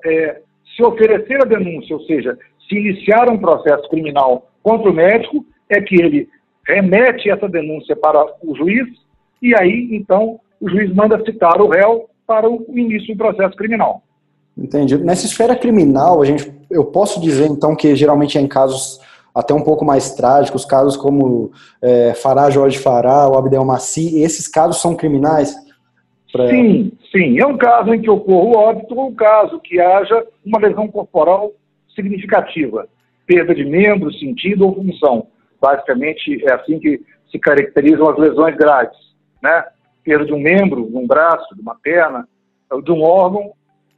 [0.06, 0.42] é,
[0.76, 5.82] se oferecer a denúncia, ou seja, se iniciar um processo criminal contra o médico, é
[5.82, 6.30] que ele
[6.68, 8.88] remete essa denúncia para o juiz
[9.44, 14.02] e aí, então, o juiz manda citar o réu para o início do processo criminal.
[14.58, 14.98] Entendi.
[14.98, 19.02] Nessa esfera criminal, a gente, eu posso dizer, então, que geralmente é em casos
[19.36, 24.48] até um pouco mais trágicos, casos como é, Fará Jorge Fará, o Abdel Maci, esses
[24.48, 25.54] casos são criminais?
[26.34, 26.48] Pra...
[26.48, 27.40] Sim, sim.
[27.40, 30.88] É um caso em que ocorra o óbito ou um caso que haja uma lesão
[30.88, 31.52] corporal
[31.96, 32.88] significativa,
[33.28, 35.28] perda de membro, sentido ou função.
[35.62, 37.00] Basicamente, é assim que
[37.32, 38.98] se caracterizam as lesões graves,
[39.44, 39.64] né?
[40.04, 42.28] Perda de um membro, de um braço, de uma perna,
[42.84, 43.52] de um órgão,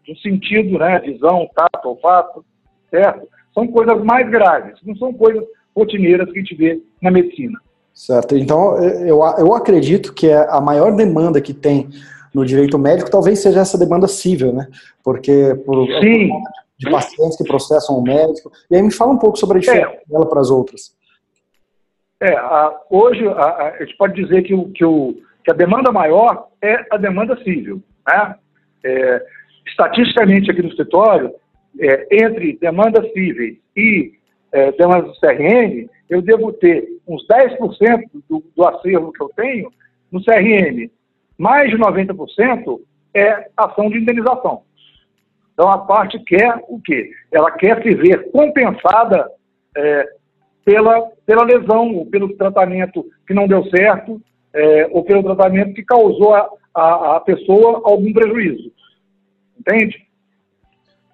[0.03, 0.99] de um sentido, né?
[0.99, 2.45] Visão, tato, olfato,
[2.91, 3.29] certo?
[3.53, 5.41] São coisas mais graves, não são coisas
[5.73, 7.57] rotineiras que a gente vê na medicina.
[7.93, 8.35] Certo.
[8.35, 11.89] Então, eu, eu acredito que é a maior demanda que tem
[12.35, 14.67] no direito médico talvez seja essa demanda civil, né?
[15.03, 16.29] Porque por, Sim.
[16.29, 18.51] Por de pacientes que processam o médico.
[18.69, 20.01] E aí me fala um pouco sobre a diferença é.
[20.07, 20.95] dela para as outras.
[22.19, 25.91] É, a, hoje a, a, gente pode dizer que, o, que, o, que a demanda
[25.91, 27.81] maior é a demanda civil.
[28.07, 28.35] Né?
[28.83, 29.25] É,
[29.67, 31.33] estatisticamente aqui no escritório,
[31.79, 34.13] é, entre demandas cíveis e
[34.51, 39.71] é, demandas do CRM, eu devo ter uns 10% do, do acervo que eu tenho
[40.11, 40.89] no CRM.
[41.37, 42.79] Mais de 90%
[43.13, 44.63] é ação de indenização.
[45.53, 47.11] Então a parte quer o quê?
[47.31, 49.29] Ela quer se ver compensada
[49.75, 50.09] é,
[50.65, 54.21] pela, pela lesão, ou pelo tratamento que não deu certo,
[54.53, 58.71] é, ou pelo tratamento que causou a, a, a pessoa algum prejuízo.
[59.57, 60.04] Entende?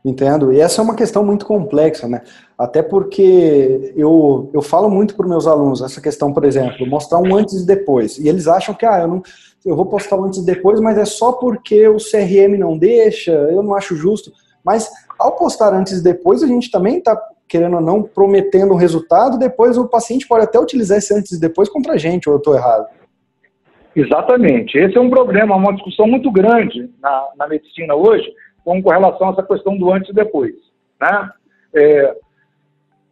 [0.04, 0.52] Entendo.
[0.52, 2.22] E essa é uma questão muito complexa, né?
[2.58, 7.36] Até porque eu, eu falo muito para meus alunos essa questão, por exemplo, mostrar um
[7.36, 8.18] antes e depois.
[8.18, 9.24] E eles acham que, ah, eu, não,
[9.64, 13.32] eu vou postar um antes e depois, mas é só porque o CRM não deixa,
[13.32, 14.32] eu não acho justo.
[14.66, 18.78] Mas ao postar antes e depois, a gente também está, querendo ou não, prometendo um
[18.78, 22.36] resultado, depois o paciente pode até utilizar esse antes e depois contra a gente, ou
[22.36, 22.88] eu estou errado.
[23.96, 24.78] Exatamente.
[24.78, 28.32] Esse é um problema, uma discussão muito grande na, na medicina hoje,
[28.64, 30.56] com relação a essa questão do antes e depois.
[31.00, 31.32] Né?
[31.74, 32.16] É,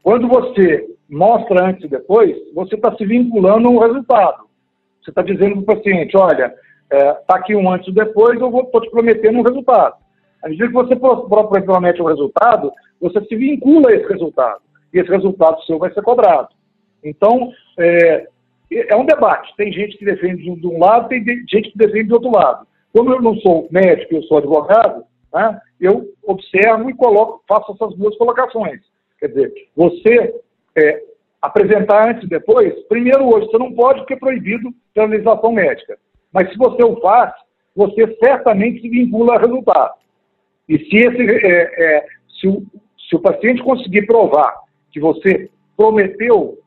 [0.03, 4.47] quando você mostra antes e depois, você está se vinculando ao resultado.
[5.01, 8.39] Você está dizendo para o paciente, olha, está é, tá aqui um antes e depois,
[8.39, 9.95] eu estou te prometendo um resultado.
[10.43, 14.61] À medida que você promete um resultado, você se vincula a esse resultado.
[14.93, 16.49] E esse resultado seu vai ser cobrado.
[17.03, 18.27] Então, é,
[18.71, 19.53] é um debate.
[19.57, 22.67] Tem gente que defende de um lado, tem gente que defende do outro lado.
[22.93, 27.95] Como eu não sou médico, eu sou advogado, né, eu observo e coloco, faço essas
[27.95, 28.81] duas colocações.
[29.19, 30.35] Quer dizer, você
[30.77, 31.03] é,
[31.41, 35.97] apresentar antes e depois, primeiro hoje, você não pode porque é proibido pela legislação médica.
[36.33, 37.33] Mas se você o faz,
[37.75, 39.95] você certamente se vincula a resultado.
[40.67, 42.05] E se, esse, é, é,
[42.39, 42.65] se, o,
[43.07, 44.53] se o paciente conseguir provar
[44.91, 46.59] que você prometeu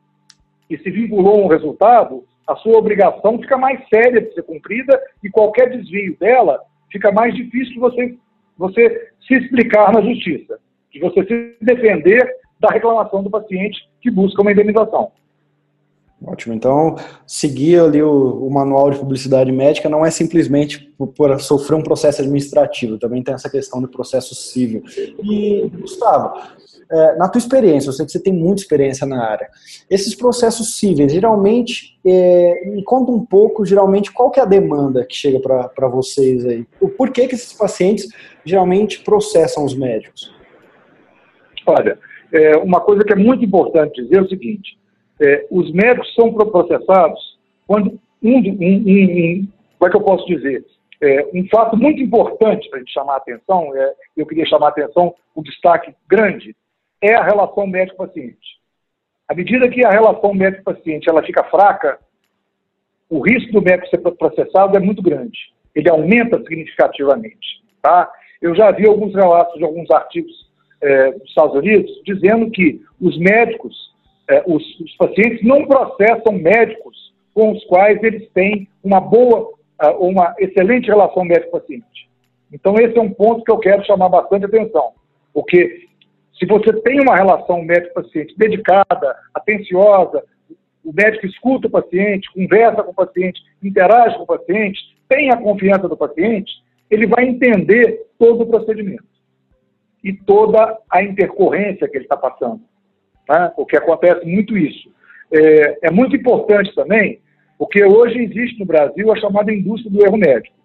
[0.69, 4.99] e se vinculou a um resultado, a sua obrigação fica mais séria de ser cumprida
[5.23, 6.59] e qualquer desvio dela
[6.91, 8.17] fica mais difícil de você,
[8.57, 10.59] você se explicar na justiça,
[10.91, 12.27] de você se defender
[12.59, 15.11] da reclamação do paciente que busca uma indenização.
[16.25, 16.53] Ótimo.
[16.53, 16.95] Então,
[17.27, 21.83] seguir ali o, o, manual de publicidade médica não é simplesmente por, por, sofrer um
[21.83, 24.83] processo administrativo, também tem essa questão do processo civil.
[25.21, 26.41] E, Gustavo,
[27.17, 29.49] na tua experiência, eu sei que você tem muita experiência na área,
[29.89, 35.05] esses processos cíveis, geralmente, é, me conta um pouco, geralmente, qual que é a demanda
[35.05, 36.65] que chega para vocês aí?
[36.79, 38.07] O porquê que esses pacientes
[38.45, 40.33] geralmente processam os médicos?
[41.65, 41.97] Olha,
[42.31, 44.77] é, uma coisa que é muito importante dizer é o seguinte,
[45.19, 47.19] é, os médicos são processados
[47.65, 50.65] quando um, um, um, como é que eu posso dizer?
[51.01, 54.67] É, um fato muito importante para a gente chamar a atenção, é, eu queria chamar
[54.67, 56.55] a atenção, um destaque grande,
[57.03, 58.59] é a relação médico-paciente.
[59.27, 61.99] À medida que a relação médico-paciente ela fica fraca,
[63.09, 65.37] o risco do médico ser processado é muito grande.
[65.75, 67.61] Ele aumenta significativamente.
[67.81, 68.09] Tá?
[68.41, 70.31] Eu já vi alguns relatos de alguns artigos
[70.81, 73.93] é, dos Estados Unidos dizendo que os médicos
[74.29, 79.49] é, os, os, pacientes não processam médicos com os quais eles têm uma boa,
[79.83, 82.09] uh, uma excelente relação médico-paciente.
[82.51, 84.91] Então, esse é um ponto que eu quero chamar bastante atenção,
[85.33, 85.87] porque
[86.37, 90.23] se você tem uma relação médico-paciente dedicada, atenciosa,
[90.83, 95.37] o médico escuta o paciente, conversa com o paciente, interage com o paciente, tem a
[95.37, 96.51] confiança do paciente,
[96.89, 99.05] ele vai entender todo o procedimento
[100.03, 102.61] e toda a intercorrência que ele está passando.
[103.29, 103.51] Né?
[103.55, 104.91] Porque acontece muito isso.
[105.31, 107.21] É, é muito importante também,
[107.57, 110.55] porque hoje existe no Brasil a chamada indústria do erro médico.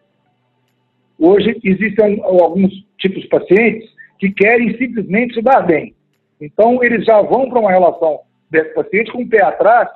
[1.19, 5.95] Hoje existem alguns tipos de pacientes que querem simplesmente se dar bem.
[6.41, 9.89] Então, eles já vão para uma relação desse paciente com o pé atrás,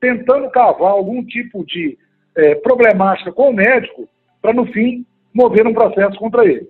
[0.00, 1.98] tentando cavar algum tipo de
[2.36, 4.08] é, problemática com o médico,
[4.42, 6.68] para no fim mover um processo contra ele.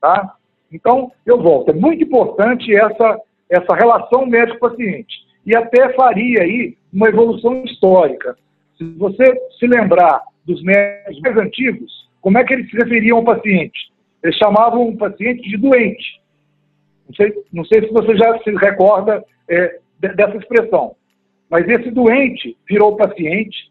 [0.00, 0.34] Tá?
[0.72, 1.70] Então, eu volto.
[1.70, 5.14] É muito importante essa, essa relação médico-paciente.
[5.44, 8.36] E até faria aí uma evolução histórica.
[8.78, 9.24] Se você
[9.58, 13.92] se lembrar dos médicos mais antigos, como é que eles se referiam ao paciente?
[14.22, 16.21] Eles chamavam o paciente de doente.
[17.06, 20.96] Não sei, não sei se você já se recorda é, dessa expressão.
[21.50, 23.70] Mas esse doente virou paciente,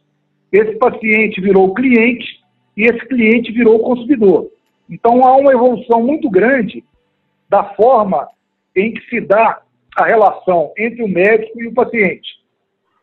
[0.51, 2.41] esse paciente virou cliente
[2.77, 4.49] e esse cliente virou consumidor.
[4.89, 6.83] Então há uma evolução muito grande
[7.49, 8.27] da forma
[8.75, 9.61] em que se dá
[9.97, 12.29] a relação entre o médico e o paciente.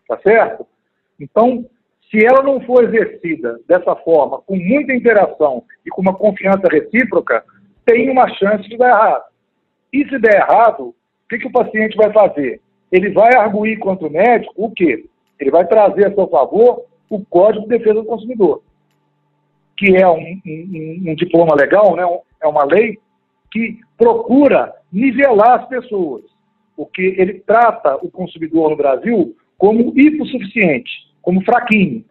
[0.06, 0.66] Tá certo?
[1.20, 1.66] Então,
[2.10, 7.44] se ela não for exercida dessa forma, com muita interação e com uma confiança recíproca,
[7.84, 9.24] tem uma chance de dar errado.
[9.92, 10.94] E se der errado, o
[11.28, 12.60] que, que o paciente vai fazer?
[12.90, 15.04] Ele vai arguir contra o médico o quê?
[15.38, 18.62] Ele vai trazer a seu favor o Código de Defesa do Consumidor,
[19.76, 22.02] que é um, um, um diploma legal, né?
[22.42, 22.98] é uma lei
[23.50, 26.24] que procura nivelar as pessoas,
[26.76, 30.90] porque ele trata o consumidor no Brasil como hipossuficiente,
[31.22, 32.04] como fraquinho.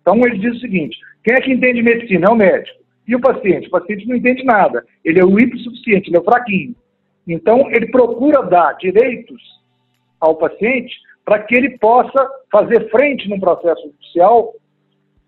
[0.00, 2.26] Então ele diz o seguinte: quem é que entende medicina?
[2.28, 2.78] É o médico.
[3.06, 3.68] E o paciente?
[3.68, 4.84] O paciente não entende nada.
[5.04, 6.74] Ele é o hipossuficiente, ele é o fraquinho.
[7.28, 9.42] Então ele procura dar direitos
[10.18, 14.54] ao paciente para que ele possa fazer frente num processo judicial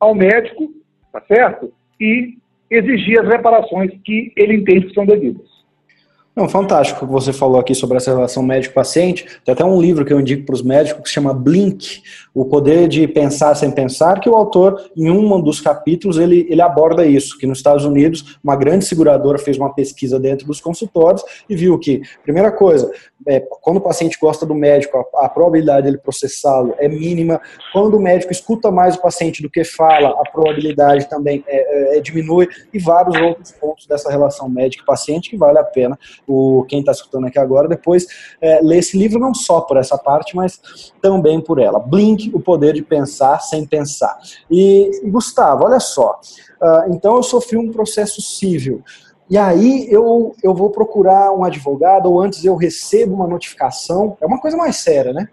[0.01, 0.73] ao médico,
[1.13, 1.71] tá certo?
[2.01, 2.39] E
[2.71, 5.50] exigir as reparações que ele entende que são devidas.
[6.41, 9.27] Não, fantástico o que você falou aqui sobre essa relação médico-paciente.
[9.45, 12.01] Tem até um livro que eu indico para os médicos que se chama Blink,
[12.33, 16.63] O Poder de Pensar Sem Pensar, que o autor, em um dos capítulos, ele, ele
[16.63, 21.23] aborda isso, que nos Estados Unidos, uma grande seguradora fez uma pesquisa dentro dos consultórios
[21.47, 22.91] e viu que, primeira coisa,
[23.27, 27.39] é, quando o paciente gosta do médico, a, a probabilidade dele processá-lo é mínima.
[27.73, 31.99] Quando o médico escuta mais o paciente do que fala, a probabilidade também é, é,
[31.99, 35.99] é diminui e vários outros pontos dessa relação médico-paciente que vale a pena
[36.31, 38.07] o quem está escutando aqui agora depois
[38.41, 41.81] é, ler esse livro não só por essa parte, mas também por ela.
[41.81, 44.17] Blink, o poder de pensar sem pensar.
[44.51, 46.21] E Gustavo, olha só.
[46.63, 48.83] Uh, então eu sofri um processo civil.
[49.29, 54.17] E aí eu, eu vou procurar um advogado, ou antes eu recebo uma notificação.
[54.21, 55.29] É uma coisa mais séria, né?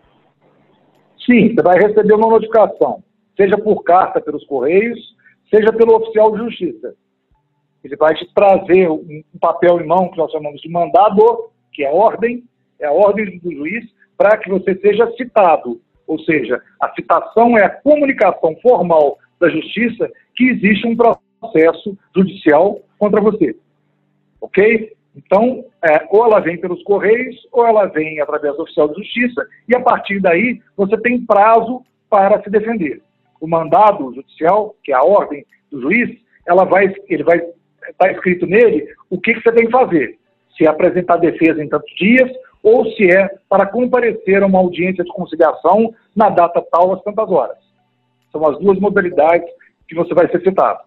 [1.26, 3.04] Sim, você vai receber uma notificação,
[3.36, 5.00] seja por carta pelos Correios,
[5.54, 6.96] seja pelo oficial de justiça.
[7.88, 11.92] Ele vai te trazer um papel em mão que nós chamamos de mandado, que é
[11.92, 12.44] ordem,
[12.80, 13.86] é a ordem do juiz,
[14.18, 15.82] para que você seja citado.
[16.06, 22.82] Ou seja, a citação é a comunicação formal da justiça que existe um processo judicial
[22.98, 23.56] contra você
[24.42, 24.96] ok?
[25.16, 29.46] Então, é, ou ela vem pelos Correios, ou ela vem através do oficial de justiça,
[29.68, 33.02] e a partir daí você tem prazo para se defender.
[33.42, 37.42] O mandado judicial, que é a ordem do juiz, ela vai, ele vai
[37.90, 40.18] estar tá escrito nele o que, que você tem que fazer.
[40.58, 42.32] Se é apresentar defesa em tantos dias,
[42.64, 47.30] ou se é para comparecer a uma audiência de conciliação na data tal às tantas
[47.30, 47.58] horas.
[48.32, 49.48] São as duas modalidades
[49.88, 50.80] que você vai ser citado.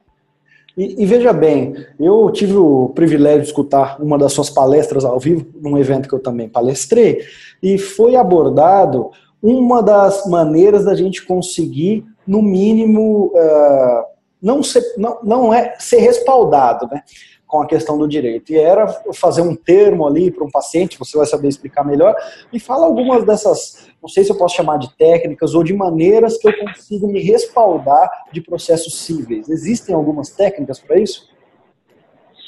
[0.76, 5.18] E, e, veja bem, eu tive o privilégio de escutar uma das suas palestras ao
[5.18, 7.22] vivo, num evento que eu também palestrei,
[7.62, 9.10] e foi abordado
[9.42, 14.04] uma das maneiras da gente conseguir, no mínimo, uh,
[14.42, 17.02] não, ser, não, não é ser respaldado, né?
[17.50, 18.52] com a questão do direito.
[18.52, 22.14] E era fazer um termo ali para um paciente, você vai saber explicar melhor,
[22.52, 26.38] e fala algumas dessas, não sei se eu posso chamar de técnicas ou de maneiras
[26.38, 29.48] que eu consigo me respaldar de processos cíveis.
[29.48, 31.28] Existem algumas técnicas para isso?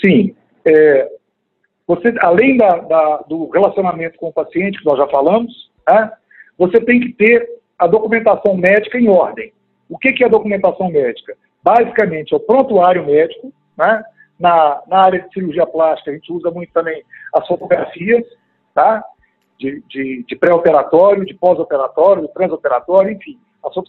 [0.00, 0.36] Sim.
[0.64, 1.10] É,
[1.84, 6.12] você, além da, da, do relacionamento com o paciente, que nós já falamos, né,
[6.56, 9.52] você tem que ter a documentação médica em ordem.
[9.88, 11.36] O que, que é a documentação médica?
[11.62, 14.02] Basicamente, é o prontuário médico, né,
[14.38, 17.02] na, na área de cirurgia plástica, a gente usa muito também
[17.32, 18.24] as fotografias,
[18.74, 19.04] tá?
[19.62, 23.38] de, de, de pré-operatório, de pós-operatório, de transoperatório, enfim.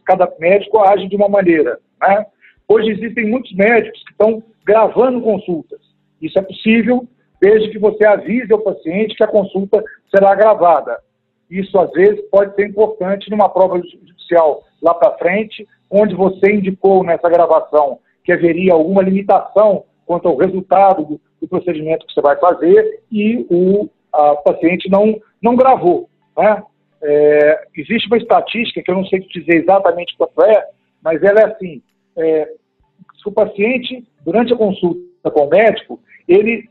[0.05, 1.79] Cada médico age de uma maneira.
[1.99, 2.25] Né?
[2.67, 5.79] Hoje existem muitos médicos que estão gravando consultas.
[6.21, 7.07] Isso é possível
[7.41, 10.99] desde que você avise ao paciente que a consulta será gravada.
[11.49, 17.03] Isso, às vezes, pode ser importante numa prova judicial lá para frente, onde você indicou
[17.03, 22.35] nessa gravação que haveria alguma limitação quanto ao resultado do, do procedimento que você vai
[22.37, 26.07] fazer e o a paciente não, não gravou.
[26.37, 26.63] Né?
[27.01, 30.67] É, existe uma estatística que eu não sei dizer exatamente quanto é,
[31.03, 31.81] mas ela é assim:
[32.15, 32.45] é,
[33.21, 36.69] se o paciente, durante a consulta com o médico, ele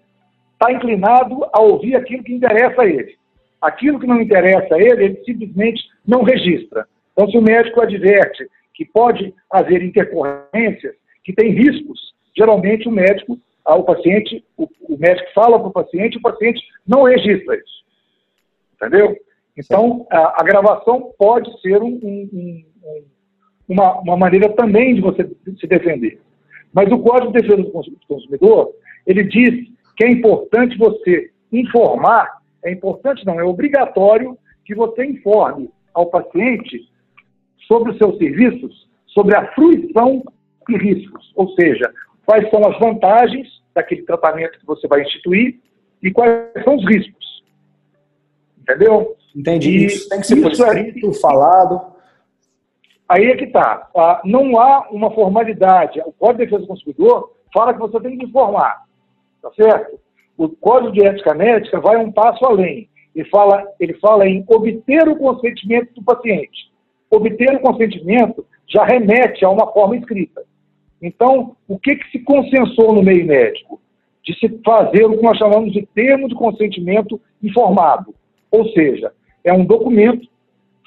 [0.52, 3.16] está inclinado a ouvir aquilo que interessa a ele.
[3.60, 6.86] Aquilo que não interessa a ele, ele simplesmente não registra.
[7.12, 10.94] Então, se o médico adverte que pode haver intercorrências,
[11.24, 16.18] que tem riscos, geralmente o médico, o paciente, o, o médico fala para o paciente,
[16.18, 17.84] o paciente não registra isso.
[18.74, 19.16] Entendeu?
[19.56, 22.64] Então, a, a gravação pode ser um, um, um,
[23.68, 26.20] uma, uma maneira também de você se defender.
[26.72, 28.72] Mas o Código de Defesa do Consumidor,
[29.06, 35.70] ele diz que é importante você informar, é importante não, é obrigatório que você informe
[35.92, 36.88] ao paciente
[37.72, 40.22] sobre os seus serviços, sobre a fruição
[40.68, 41.90] e riscos, ou seja,
[42.26, 45.58] quais são as vantagens daquele tratamento que você vai instituir
[46.02, 47.42] e quais são os riscos.
[48.60, 49.16] Entendeu?
[49.34, 49.70] Entendi.
[49.70, 51.14] E isso tem que ser é escrito, é...
[51.14, 51.80] falado.
[53.08, 53.88] Aí é que está.
[53.96, 56.00] Ah, não há uma formalidade.
[56.04, 58.82] O Código de Defesa do Consumidor fala que você tem que informar.
[59.40, 59.98] Tá certo?
[60.36, 62.90] O Código de Ética Médica vai um passo além.
[63.14, 66.71] Ele fala, ele fala em obter o consentimento do paciente.
[67.12, 70.42] Obter o consentimento já remete a uma forma escrita.
[71.00, 73.78] Então, o que, que se consensou no meio médico?
[74.24, 78.14] De se fazer o que nós chamamos de termo de consentimento informado.
[78.50, 79.12] Ou seja,
[79.44, 80.26] é um documento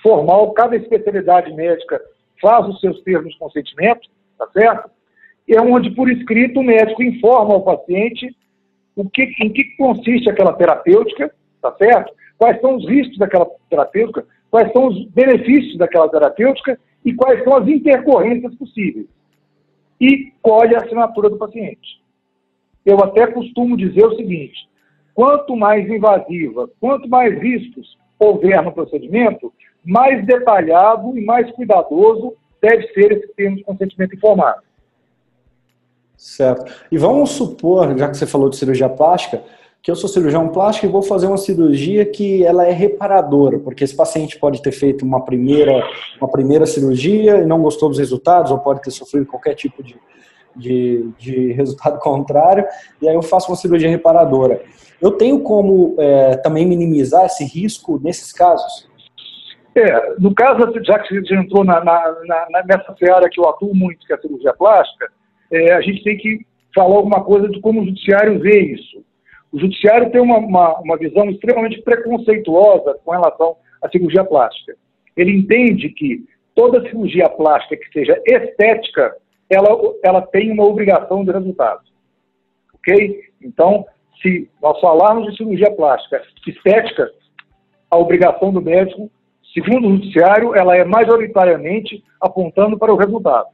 [0.01, 2.01] formal, cada especialidade médica
[2.41, 4.89] faz os seus termos de consentimento, tá certo?
[5.47, 8.35] É onde, por escrito, o médico informa ao paciente
[8.95, 12.11] o que, em que consiste aquela terapêutica, tá certo?
[12.37, 17.55] Quais são os riscos daquela terapêutica, quais são os benefícios daquela terapêutica e quais são
[17.55, 19.07] as intercorrências possíveis.
[19.99, 22.01] E colhe a assinatura do paciente.
[22.85, 24.67] Eu até costumo dizer o seguinte:
[25.13, 32.87] quanto mais invasiva, quanto mais riscos houver no procedimento, mais detalhado e mais cuidadoso deve
[32.93, 34.61] ser esse termo de consentimento informado.
[36.17, 36.71] Certo.
[36.91, 39.43] E vamos supor, já que você falou de cirurgia plástica,
[39.85, 43.83] que eu sou cirurgião plástico e vou fazer uma cirurgia que ela é reparadora, porque
[43.83, 45.87] esse paciente pode ter feito uma primeira,
[46.19, 49.95] uma primeira cirurgia e não gostou dos resultados, ou pode ter sofrido qualquer tipo de,
[50.55, 52.65] de, de resultado contrário,
[52.99, 54.59] e aí eu faço uma cirurgia reparadora.
[54.99, 58.89] Eu tenho como é, também minimizar esse risco nesses casos?
[59.75, 62.15] É, no caso, já que você entrou na, na,
[62.49, 65.11] na, nessa seara que eu atuo muito, que é a cirurgia plástica,
[65.51, 66.39] é, a gente tem que
[66.73, 69.04] falar alguma coisa de como o judiciário vê isso.
[69.55, 74.75] O judiciário tem uma, uma, uma visão extremamente preconceituosa com relação à cirurgia plástica.
[75.15, 79.15] Ele entende que toda cirurgia plástica que seja estética,
[79.49, 79.69] ela,
[80.03, 81.83] ela tem uma obrigação de resultado.
[82.73, 83.29] Ok?
[83.41, 83.85] Então,
[84.21, 87.09] se nós falarmos de cirurgia plástica estética,
[87.89, 89.09] a obrigação do médico,
[89.53, 93.47] segundo o judiciário, ela é majoritariamente apontando para o resultado.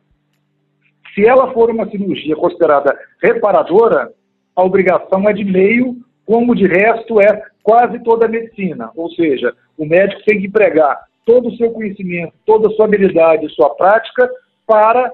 [1.14, 4.12] Se ela for uma cirurgia considerada reparadora,
[4.56, 8.91] a obrigação é de meio, como de resto é quase toda a medicina.
[8.95, 13.54] Ou seja, o médico tem que empregar todo o seu conhecimento, toda a sua habilidade,
[13.54, 14.30] sua prática
[14.66, 15.12] para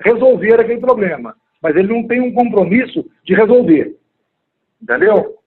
[0.00, 1.34] resolver aquele problema.
[1.62, 3.96] Mas ele não tem um compromisso de resolver.
[4.82, 5.38] Entendeu?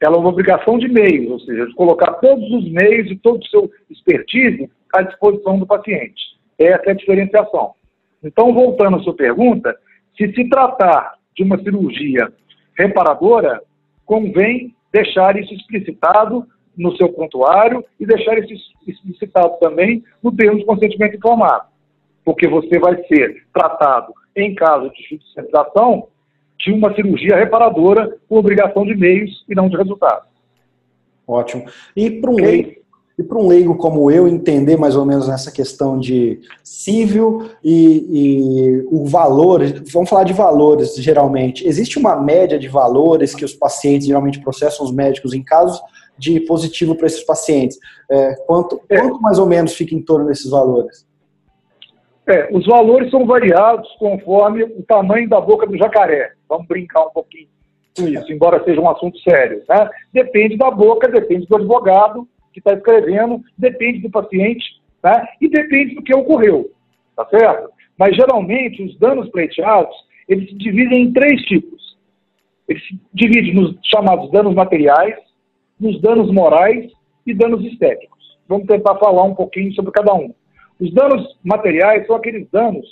[0.00, 3.40] Ela é uma obrigação de meios, ou seja, de colocar todos os meios e todo
[3.40, 6.20] o seu expertise à disposição do paciente.
[6.58, 7.74] Essa é a diferenciação.
[8.22, 9.76] Então, voltando à sua pergunta,
[10.16, 12.32] se se tratar de uma cirurgia
[12.76, 13.62] reparadora,
[14.04, 18.52] convém deixar isso explicitado no seu prontuário e deixar isso
[18.86, 21.66] explicitado também no termo de consentimento informado.
[22.24, 26.08] Porque você vai ser tratado, em caso de judicialização,
[26.58, 30.26] de uma cirurgia reparadora com obrigação de meios e não de resultado.
[31.26, 31.66] Ótimo.
[31.96, 32.46] E para um okay?
[32.46, 32.81] leigo,
[33.18, 38.06] e para um leigo como eu entender mais ou menos essa questão de civil e,
[38.10, 39.60] e, o valor,
[39.92, 41.66] vamos falar de valores geralmente.
[41.66, 45.80] Existe uma média de valores que os pacientes geralmente processam os médicos em casos
[46.16, 47.78] de positivo para esses pacientes.
[48.10, 48.98] É, quanto, é.
[48.98, 51.06] quanto mais ou menos fica em torno desses valores?
[52.26, 56.32] É, os valores são variados conforme o tamanho da boca do jacaré.
[56.48, 57.48] Vamos brincar um pouquinho
[57.96, 59.62] com isso, embora seja um assunto sério.
[59.68, 59.90] Né?
[60.12, 64.64] Depende da boca, depende do advogado que está escrevendo, depende do paciente
[65.02, 65.26] né?
[65.40, 66.70] e depende do que ocorreu.
[67.16, 67.70] Tá certo?
[67.98, 69.94] Mas geralmente os danos pleiteados
[70.28, 71.96] eles se dividem em três tipos.
[72.68, 75.16] Eles se dividem nos chamados danos materiais,
[75.78, 76.90] nos danos morais
[77.26, 78.38] e danos estéticos.
[78.48, 80.32] Vamos tentar falar um pouquinho sobre cada um.
[80.80, 82.86] Os danos materiais são aqueles danos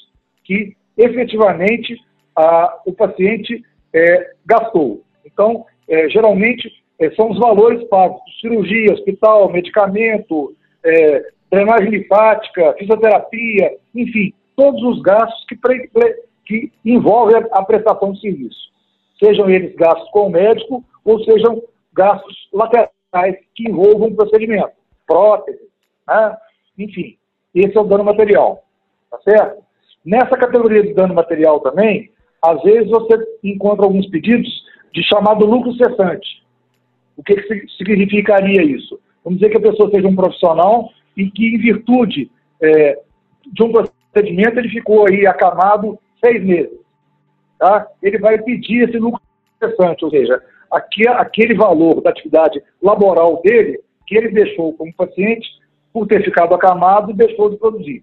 [0.44, 1.96] que efetivamente
[2.36, 5.02] a, o paciente é, gastou.
[5.24, 6.70] Então, é, geralmente,
[7.00, 15.02] é, são os valores pagos: cirurgia, hospital, medicamento, é, drenagem linfática, fisioterapia, enfim, todos os
[15.02, 15.90] gastos que, pre,
[16.44, 18.70] que envolvem a, a prestação de serviço.
[19.22, 24.72] Sejam eles gastos com o médico ou sejam gastos laterais que envolvam o procedimento,
[25.06, 25.60] prótese,
[26.06, 26.36] né?
[26.78, 27.16] enfim.
[27.52, 28.62] Esse é o dano material,
[29.10, 29.64] tá certo?
[30.04, 34.48] Nessa categoria de dano material também, às vezes você encontra alguns pedidos
[34.92, 36.39] de chamado lucro cessante.
[37.20, 38.98] O que, que significaria isso?
[39.22, 42.30] Vamos dizer que a pessoa seja um profissional e que, em virtude
[42.62, 42.98] é,
[43.46, 46.80] de um procedimento, ele ficou aí acamado seis meses.
[47.58, 47.86] Tá?
[48.02, 49.20] Ele vai pedir esse lucro
[49.62, 55.46] cessante, ou seja, aquele valor da atividade laboral dele, que ele deixou como paciente,
[55.92, 58.02] por ter ficado acamado, deixou de produzir.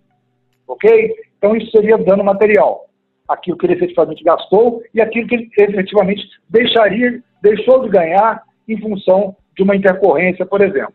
[0.68, 1.11] Ok?
[1.39, 2.88] Então, isso seria dano material.
[3.28, 8.80] Aquilo que ele efetivamente gastou e aquilo que ele efetivamente deixaria, deixou de ganhar em
[8.80, 10.93] função de uma intercorrência, por exemplo.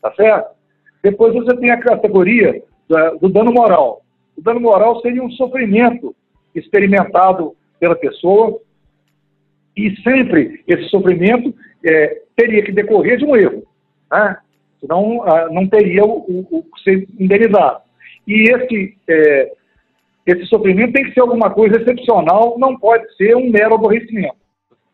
[0.00, 0.50] Tá certo?
[1.02, 2.62] Depois você tem a categoria
[3.20, 4.02] do dano moral.
[4.36, 6.14] O dano moral seria um sofrimento
[6.54, 8.60] experimentado pela pessoa
[9.76, 11.54] e sempre esse sofrimento
[11.84, 13.64] é, teria que decorrer de um erro.
[14.10, 14.36] Né?
[14.80, 17.80] Senão ah, não teria o, o, o ser indenizado.
[18.26, 19.52] E esse, é,
[20.26, 24.36] esse sofrimento tem que ser alguma coisa excepcional, não pode ser um mero aborrecimento.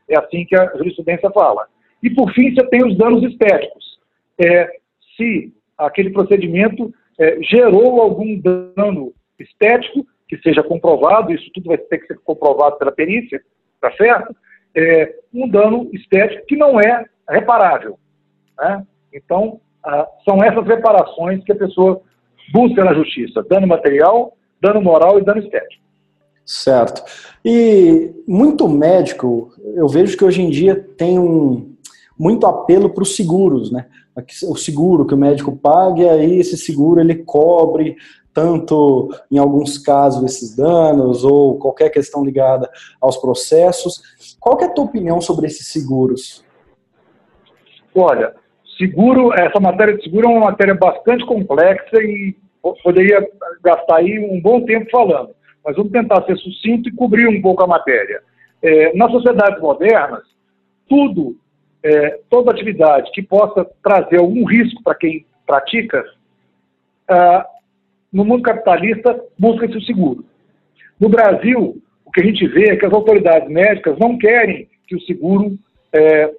[0.09, 1.67] É assim que a jurisprudência fala.
[2.03, 3.99] E, por fim, você tem os danos estéticos.
[4.39, 4.71] É,
[5.17, 11.99] se aquele procedimento é, gerou algum dano estético, que seja comprovado, isso tudo vai ter
[11.99, 13.41] que ser comprovado pela perícia,
[13.81, 14.37] tá certo?
[14.77, 17.99] É, um dano estético que não é reparável.
[18.59, 18.87] Né?
[19.13, 19.61] Então,
[20.25, 22.03] são essas reparações que a pessoa
[22.53, 25.83] busca na justiça: dano material, dano moral e dano estético.
[26.45, 27.03] Certo.
[27.45, 31.77] E muito médico, eu vejo que hoje em dia tem um
[32.19, 33.87] muito apelo para os seguros, né?
[34.49, 37.97] O seguro que o médico paga e aí esse seguro ele cobre
[38.35, 42.69] tanto em alguns casos esses danos ou qualquer questão ligada
[43.01, 44.01] aos processos.
[44.41, 46.45] Qual é a tua opinião sobre esses seguros?
[47.95, 48.35] Olha,
[48.77, 52.37] seguro, essa matéria de seguro é uma matéria bastante complexa e
[52.83, 53.27] poderia
[53.63, 55.31] gastar aí um bom tempo falando,
[55.65, 58.23] mas vamos tentar ser sucinto e cobrir um pouco a matéria.
[58.63, 60.23] É, nas sociedades modernas,
[60.89, 61.37] tudo,
[61.83, 66.05] é, toda atividade que possa trazer algum risco para quem pratica,
[67.09, 67.47] ah,
[68.13, 70.25] no mundo capitalista, busca-se o seguro.
[70.99, 74.97] No Brasil, o que a gente vê é que as autoridades médicas não querem que
[74.97, 75.59] o seguro
[75.93, 76.33] é,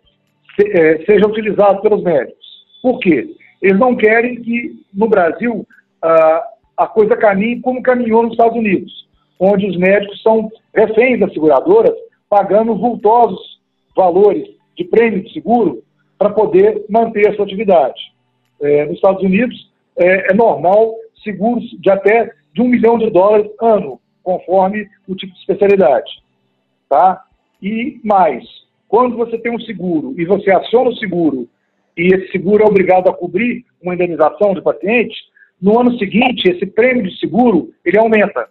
[0.56, 2.46] se, é, seja utilizado pelos médicos.
[2.82, 3.36] Por quê?
[3.62, 5.68] Eles não querem que, no Brasil,
[6.78, 11.94] a coisa caminhe como caminhou nos Estados Unidos, onde os médicos são reféns das seguradoras,
[12.30, 13.60] pagando vultosos
[13.96, 14.48] valores
[14.80, 15.84] de prêmio de seguro
[16.18, 18.00] para poder manter a sua atividade.
[18.62, 23.52] É, nos Estados Unidos, é, é, normal seguros de até de um milhão de dólares
[23.62, 26.10] ano, conforme o tipo de especialidade.
[26.88, 27.26] Tá?
[27.62, 28.44] E mais,
[28.88, 31.48] quando você tem um seguro e você aciona o seguro
[31.98, 35.16] e esse seguro é obrigado a cobrir uma indenização do paciente,
[35.62, 38.48] no ano seguinte, esse prêmio de seguro, ele aumenta.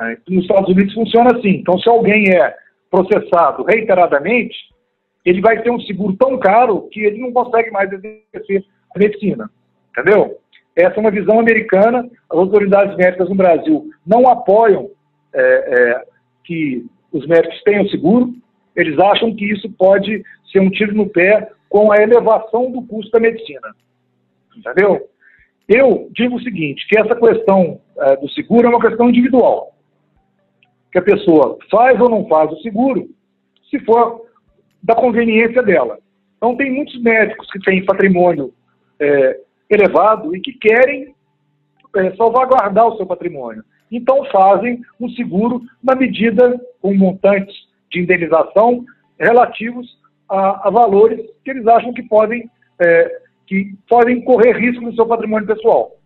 [0.00, 1.48] É, nos Estados Unidos funciona assim.
[1.48, 2.54] Então, se alguém é
[2.90, 4.56] processado reiteradamente,
[5.24, 8.64] ele vai ter um seguro tão caro que ele não consegue mais exercer
[8.94, 9.50] a medicina.
[9.90, 10.38] Entendeu?
[10.74, 12.08] Essa é uma visão americana.
[12.30, 14.90] As autoridades médicas no Brasil não apoiam
[15.34, 16.02] é, é,
[16.44, 18.32] que os médicos tenham seguro.
[18.76, 20.22] Eles acham que isso pode
[20.52, 23.74] ser um tiro no pé com a elevação do custo da medicina.
[24.56, 25.08] Entendeu?
[25.68, 29.74] Eu digo o seguinte, que essa questão é, do seguro é uma questão individual.
[30.92, 33.08] Que a pessoa faz ou não faz o seguro,
[33.70, 34.26] se for
[34.82, 35.98] da conveniência dela.
[36.36, 38.52] Então, tem muitos médicos que têm patrimônio
[39.00, 41.14] é, elevado e que querem
[41.96, 43.64] é, salvaguardar o seu patrimônio.
[43.90, 47.54] Então, fazem um seguro na medida, com montantes
[47.90, 48.84] de indenização
[49.18, 54.94] relativos a, a valores que eles acham que podem é, que podem correr risco no
[54.94, 55.96] seu patrimônio pessoal.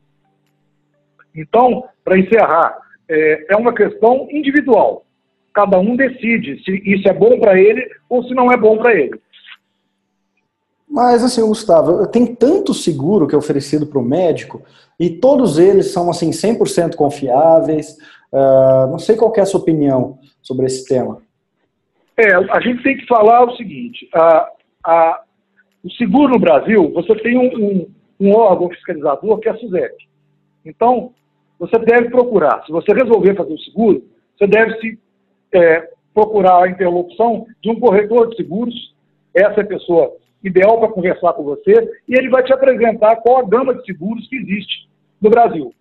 [1.35, 2.78] Então, para encerrar,
[3.12, 5.04] é, é, uma questão individual.
[5.52, 8.94] cada um decide se isso é bom para ele ou se não é bom para
[8.94, 9.20] ele.
[10.88, 14.62] Mas assim, Gustavo, tem tanto seguro que é oferecido para o médico
[14.98, 17.96] e todos eles são assim 100% confiáveis.
[18.32, 21.22] Uh, não sei qual é a sua opinião sobre esse tema.
[22.16, 24.48] É, a gente tem que falar o seguinte: a,
[24.84, 25.22] a,
[25.82, 27.90] o seguro no Brasil, você tem um, um,
[28.20, 29.94] um órgão fiscalizador que é a SUSEP.
[30.64, 31.12] Então,
[31.62, 34.02] você deve procurar, se você resolver fazer o seguro,
[34.36, 34.98] você deve se
[35.54, 38.74] é, procurar a interlocução de um corretor de seguros,
[39.32, 41.72] essa é a pessoa ideal para conversar com você,
[42.08, 44.88] e ele vai te apresentar qual a gama de seguros que existe
[45.20, 45.72] no Brasil.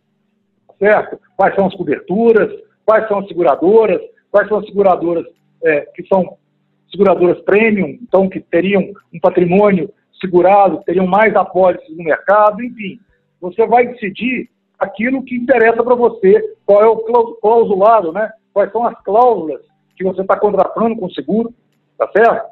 [0.77, 1.19] Certo?
[1.35, 2.51] Quais são as coberturas,
[2.85, 5.25] quais são as seguradoras, quais são as seguradoras
[5.63, 6.37] é, que são
[6.91, 12.99] seguradoras premium, então que teriam um patrimônio segurado, teriam mais apólices no mercado, enfim.
[13.41, 14.47] Você vai decidir
[14.81, 16.97] aquilo que interessa para você, qual é o
[17.35, 18.31] clausulado, né?
[18.51, 19.61] quais são as cláusulas
[19.95, 21.53] que você está contratando com o seguro,
[21.97, 22.49] tá certo?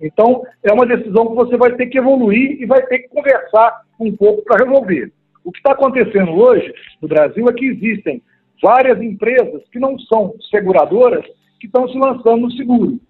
[0.00, 3.82] Então, é uma decisão que você vai ter que evoluir e vai ter que conversar
[3.98, 5.12] um pouco para resolver.
[5.44, 8.22] O que está acontecendo hoje no Brasil é que existem
[8.62, 11.24] várias empresas que não são seguradoras
[11.60, 13.00] que estão se lançando no seguro.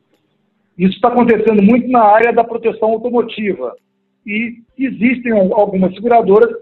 [0.76, 3.74] Isso está acontecendo muito na área da proteção automotiva.
[4.24, 6.54] E existem algumas seguradoras,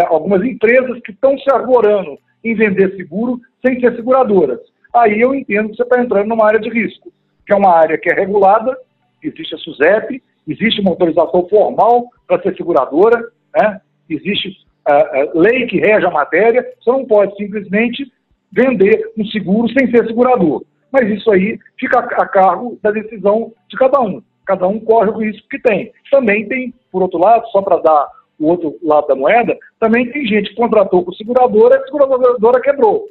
[0.00, 4.60] algumas empresas que estão se arvorando em vender seguro sem ser seguradoras.
[4.94, 7.12] Aí eu entendo que você está entrando numa área de risco,
[7.46, 8.76] que é uma área que é regulada,
[9.22, 13.22] existe a SUSEP, existe uma autorização formal para ser seguradora,
[13.56, 13.80] né?
[14.08, 18.10] existe a, a lei que rege a matéria, você não pode simplesmente
[18.50, 20.64] vender um seguro sem ser segurador.
[20.90, 24.22] Mas isso aí fica a cargo da decisão de cada um.
[24.44, 25.92] Cada um corre o risco que tem.
[26.10, 28.08] Também tem, por outro lado, só para dar
[28.42, 32.60] o outro lado da moeda, também tem gente que contratou com seguradora e a seguradora
[32.60, 33.04] quebrou.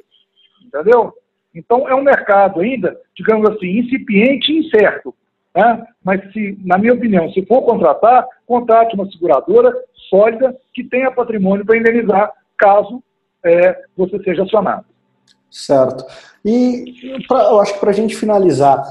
[0.64, 1.12] Entendeu?
[1.54, 5.14] Então é um mercado ainda, digamos assim, incipiente e incerto.
[5.54, 5.86] Né?
[6.04, 9.72] Mas, se, na minha opinião, se for contratar, contrate uma seguradora
[10.08, 13.02] sólida que tenha patrimônio para indenizar caso
[13.44, 14.84] é, você seja acionado.
[15.50, 16.04] Certo.
[16.44, 18.82] E pra, eu acho que para a gente finalizar,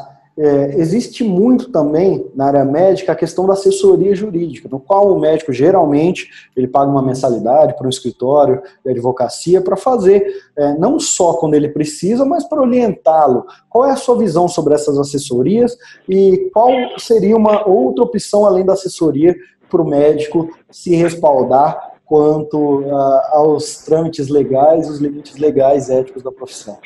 [0.43, 5.19] é, existe muito também na área médica a questão da assessoria jurídica, no qual o
[5.19, 10.25] médico geralmente ele paga uma mensalidade para um escritório de advocacia para fazer,
[10.57, 13.45] é, não só quando ele precisa, mas para orientá-lo.
[13.69, 15.77] Qual é a sua visão sobre essas assessorias
[16.09, 19.35] e qual seria uma outra opção além da assessoria
[19.69, 22.83] para o médico se respaldar quanto
[23.29, 26.79] aos trâmites legais, os limites legais éticos da profissão?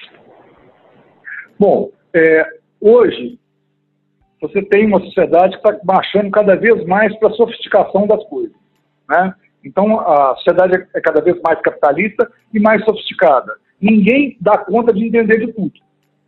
[1.57, 2.45] Bom, é,
[2.81, 3.39] hoje
[4.41, 8.55] você tem uma sociedade que está marchando cada vez mais para a sofisticação das coisas.
[9.09, 9.33] Né?
[9.63, 13.53] Então, a sociedade é cada vez mais capitalista e mais sofisticada.
[13.81, 15.73] Ninguém dá conta de entender de tudo.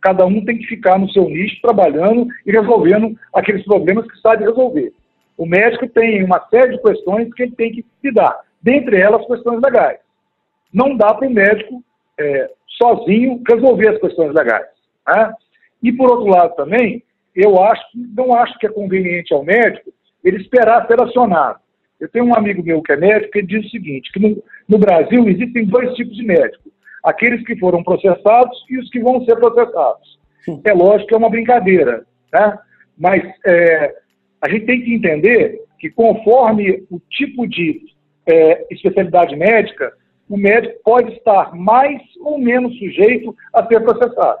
[0.00, 4.44] Cada um tem que ficar no seu nicho, trabalhando e resolvendo aqueles problemas que sabe
[4.44, 4.92] resolver.
[5.36, 9.60] O médico tem uma série de questões que ele tem que lidar dentre elas questões
[9.60, 9.98] legais.
[10.72, 11.82] Não dá para o médico
[12.18, 14.66] é, sozinho resolver as questões legais.
[15.06, 15.32] Né?
[15.82, 17.02] E por outro lado também,
[17.38, 19.92] eu acho que não acho que é conveniente ao médico
[20.24, 21.60] ele esperar ser acionado.
[22.00, 24.78] Eu tenho um amigo meu que é médico que diz o seguinte, que no, no
[24.78, 26.72] Brasil existem dois tipos de médicos,
[27.04, 30.18] aqueles que foram processados e os que vão ser processados.
[30.64, 32.58] É lógico que é uma brincadeira, né?
[32.96, 33.94] mas é,
[34.40, 37.80] a gente tem que entender que conforme o tipo de
[38.26, 39.92] é, especialidade médica,
[40.28, 44.40] o médico pode estar mais ou menos sujeito a ser processado.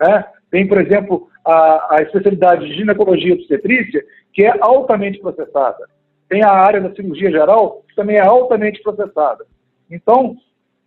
[0.00, 0.24] Né?
[0.50, 5.88] Tem, por exemplo, a, a especialidade de ginecologia e obstetrícia, que é altamente processada.
[6.28, 9.44] Tem a área da cirurgia geral, que também é altamente processada.
[9.90, 10.36] Então,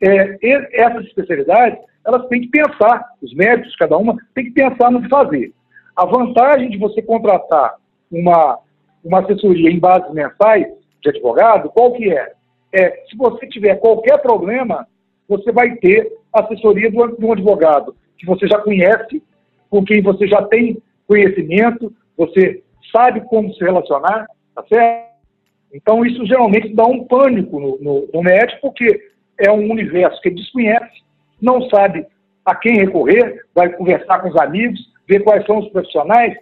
[0.02, 0.38] é,
[0.74, 5.10] essas especialidades, elas têm que pensar, os médicos, cada uma, tem que pensar no que
[5.10, 5.54] fazer.
[5.96, 7.76] A vantagem de você contratar
[8.12, 8.60] uma,
[9.04, 10.68] uma assessoria em bases mensais
[11.02, 12.34] de advogado, qual que é?
[12.72, 14.88] É, se você tiver qualquer problema,
[15.28, 19.22] você vai ter assessoria de um advogado que você já conhece,
[19.70, 25.08] com quem você já tem conhecimento, você sabe como se relacionar, tá certo?
[25.74, 29.00] Então, isso geralmente dá um pânico no, no, no médico, porque
[29.38, 31.04] é um universo que ele desconhece,
[31.42, 32.06] não sabe
[32.46, 36.36] a quem recorrer, vai conversar com os amigos, ver quais são os profissionais,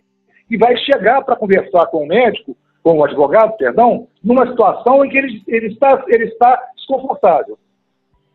[0.50, 5.10] e vai chegar para conversar com o médico com o advogado, perdão, numa situação em
[5.10, 7.58] que ele, ele, está, ele está desconfortável,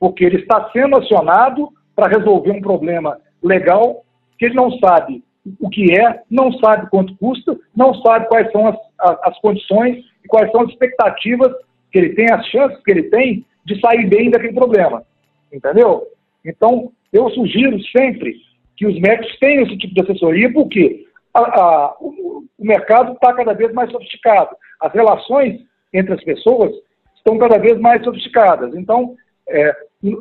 [0.01, 4.05] porque ele está sendo acionado para resolver um problema legal
[4.41, 5.23] que ele não sabe
[5.61, 8.77] o que é, não sabe quanto custa, não sabe quais são as,
[9.23, 11.53] as, condições e quais são as expectativas
[11.93, 15.03] que ele tem, as chances que ele tem de sair bem daquele problema.
[15.53, 16.07] Entendeu?
[16.43, 18.35] Então, eu sugiro sempre
[18.77, 23.35] que os médicos tenham esse tipo de assessoria, porque a, a, o, o mercado está
[23.35, 24.57] cada vez mais sofisticado.
[24.81, 25.61] As relações
[25.93, 26.73] entre as pessoas
[27.15, 28.75] estão cada vez mais sofisticadas.
[28.75, 29.15] Então,
[29.49, 29.75] é,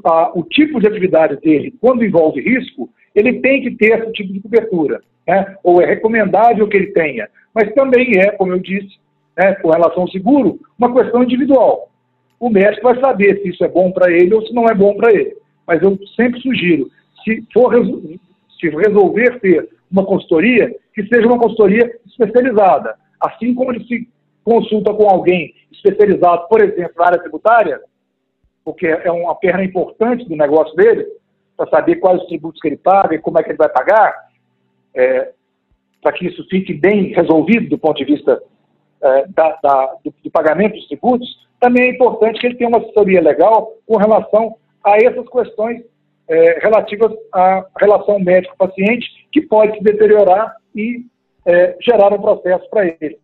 [0.05, 2.89] a, o tipo de atividade dele, quando envolve risco,
[3.19, 5.01] ele tem que ter esse tipo de cobertura.
[5.27, 5.55] Né?
[5.63, 7.27] Ou é recomendável que ele tenha.
[7.53, 8.97] Mas também é, como eu disse,
[9.37, 11.89] né, com relação ao seguro, uma questão individual.
[12.39, 14.95] O médico vai saber se isso é bom para ele ou se não é bom
[14.95, 15.35] para ele.
[15.67, 16.89] Mas eu sempre sugiro,
[17.23, 17.73] se for
[18.59, 22.95] se resolver ter uma consultoria, que seja uma consultoria especializada.
[23.19, 24.07] Assim como ele se
[24.43, 27.79] consulta com alguém especializado, por exemplo, na área tributária,
[28.63, 31.05] porque é uma perna importante do negócio dele,
[31.59, 34.15] para saber quais os tributos que ele paga e como é que ele vai pagar,
[34.95, 35.33] é,
[36.01, 38.41] para que isso fique bem resolvido do ponto de vista
[39.01, 41.27] é, da, da, do, do, pagamento dos tributos,
[41.59, 45.83] também é importante que ele tenha uma assessoria legal com relação a essas questões
[46.29, 51.05] é, relativas à relação médico-paciente, que pode se deteriorar e
[51.45, 53.19] é, gerar um processo para ele.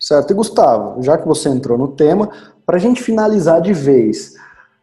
[0.00, 0.32] Certo.
[0.32, 2.28] E Gustavo, já que você entrou no tema,
[2.66, 4.34] para a gente finalizar de vez,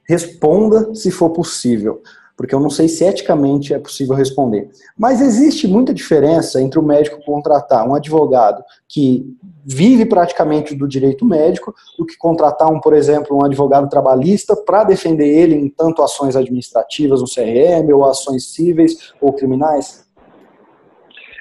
[0.08, 2.02] responda se for possível
[2.36, 4.70] porque eu não sei se eticamente é possível responder.
[4.98, 9.26] Mas existe muita diferença entre o médico contratar um advogado que
[9.66, 14.84] vive praticamente do direito médico do que contratar um, por exemplo, um advogado trabalhista para
[14.84, 20.04] defender ele em tanto ações administrativas no CRM ou ações cíveis ou criminais?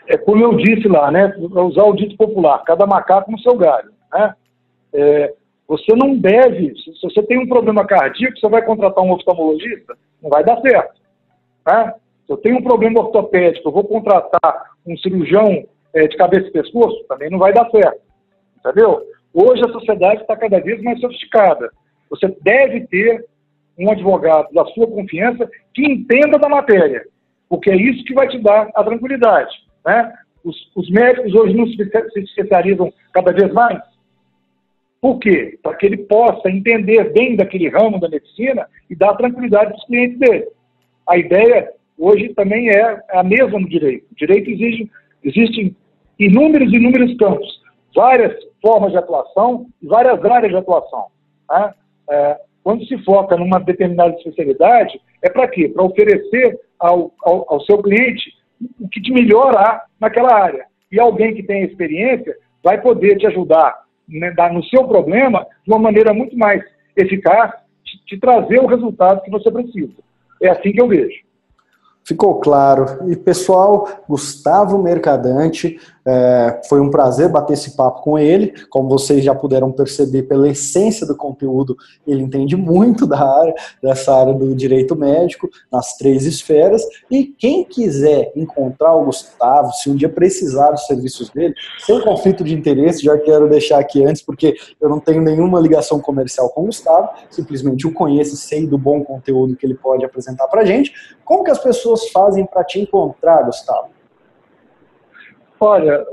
[0.06, 1.34] É como eu disse lá, né?
[1.38, 4.34] Usar o dito popular, cada macaco no seu galho, né?
[4.92, 5.34] É,
[5.66, 10.30] você não deve, se você tem um problema cardíaco, você vai contratar um oftalmologista, não
[10.30, 11.00] vai dar certo.
[11.66, 11.94] Né?
[12.26, 16.52] Se eu tenho um problema ortopédico, eu vou contratar um cirurgião é, de cabeça e
[16.52, 18.00] pescoço, também não vai dar certo.
[18.58, 19.02] Entendeu?
[19.34, 21.70] Hoje a sociedade está cada vez mais sofisticada.
[22.10, 23.26] Você deve ter
[23.78, 27.04] um advogado da sua confiança que entenda da matéria,
[27.48, 29.54] porque é isso que vai te dar a tranquilidade.
[29.84, 30.12] Né?
[30.44, 31.76] Os, os médicos hoje não se
[32.20, 33.80] especializam cada vez mais.
[35.02, 35.58] Por quê?
[35.60, 39.84] Para que ele possa entender bem daquele ramo da medicina e dar tranquilidade para os
[39.84, 40.46] clientes dele.
[41.08, 44.06] A ideia hoje também é a mesma no direito.
[44.12, 44.88] O direito exige,
[45.24, 45.76] existem
[46.16, 47.48] inúmeros inúmeros campos,
[47.92, 48.32] várias
[48.64, 51.06] formas de atuação e várias áreas de atuação.
[51.48, 51.74] Tá?
[52.08, 55.68] É, quando se foca numa determinada especialidade, é para quê?
[55.68, 58.32] Para oferecer ao, ao, ao, seu cliente
[58.80, 60.64] o que te melhorar naquela área.
[60.92, 65.78] E alguém que tem experiência vai poder te ajudar né, no seu problema de uma
[65.78, 66.62] maneira muito mais
[66.96, 67.52] eficaz,
[68.06, 69.92] te, trazer o resultado que você precisa.
[70.40, 71.22] É assim que eu vejo.
[72.04, 73.08] Ficou claro.
[73.10, 78.52] E pessoal, Gustavo Mercadante, é, foi um prazer bater esse papo com ele.
[78.68, 81.76] Como vocês já puderam perceber pela essência do conteúdo,
[82.06, 86.82] ele entende muito da área, dessa área do direito médico, nas três esferas.
[87.10, 92.42] E quem quiser encontrar o Gustavo, se um dia precisar dos serviços dele, sem conflito
[92.42, 96.62] de interesse, já quero deixar aqui antes, porque eu não tenho nenhuma ligação comercial com
[96.62, 100.92] o Gustavo, simplesmente o conheço sei do bom conteúdo que ele pode apresentar para gente.
[101.24, 104.01] Como que as pessoas fazem para te encontrar, Gustavo?
[105.64, 106.04] Olha,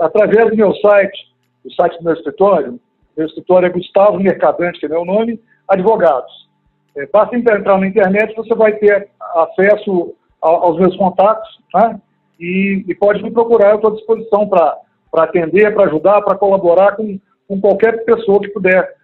[0.00, 1.28] através do meu site,
[1.62, 2.80] o site do meu escritório,
[3.14, 5.38] meu escritório é Gustavo Mercadante, que é meu nome,
[5.68, 6.48] advogados.
[6.96, 12.00] É, basta entrar na internet, você vai ter acesso aos meus contatos, né?
[12.40, 14.78] E, e pode me procurar, eu estou à disposição para
[15.12, 18.94] atender, para ajudar, para colaborar com, com qualquer pessoa que puder,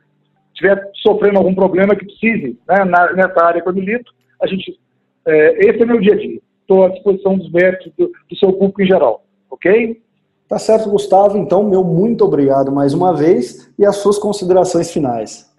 [0.55, 2.83] estiver sofrendo algum problema que precise, né?
[2.87, 4.81] Na, nessa área que eu milito, a gente,
[5.27, 6.41] é, esse é meu dia a dia.
[6.63, 9.22] Estou à disposição dos médicos, do, do seu público em geral
[9.53, 10.01] ok?
[10.49, 11.39] Tá certo, Gustavo.
[11.39, 15.51] Então, meu muito obrigado mais uma vez e as suas considerações finais.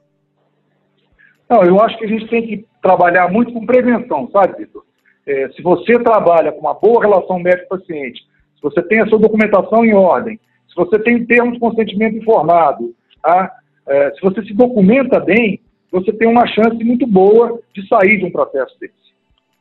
[1.49, 4.83] Não, eu acho que a gente tem que trabalhar muito com prevenção, sabe, Vitor?
[5.25, 8.21] É, se você trabalha com uma boa relação médico-paciente,
[8.55, 12.93] se você tem a sua documentação em ordem, se você tem termos de consentimento informado,
[13.21, 13.55] tá?
[13.87, 15.59] é, se você se documenta bem,
[15.91, 18.93] você tem uma chance muito boa de sair de um processo desse.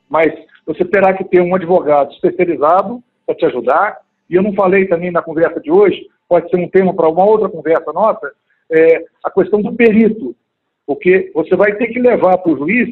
[0.08, 0.32] Mas
[0.66, 3.98] você terá que ter um advogado especializado para te ajudar,
[4.32, 7.22] e eu não falei também na conversa de hoje, pode ser um tema para uma
[7.22, 8.32] outra conversa nossa,
[8.70, 10.34] é a questão do perito,
[10.86, 12.88] porque você vai ter que levar para o juiz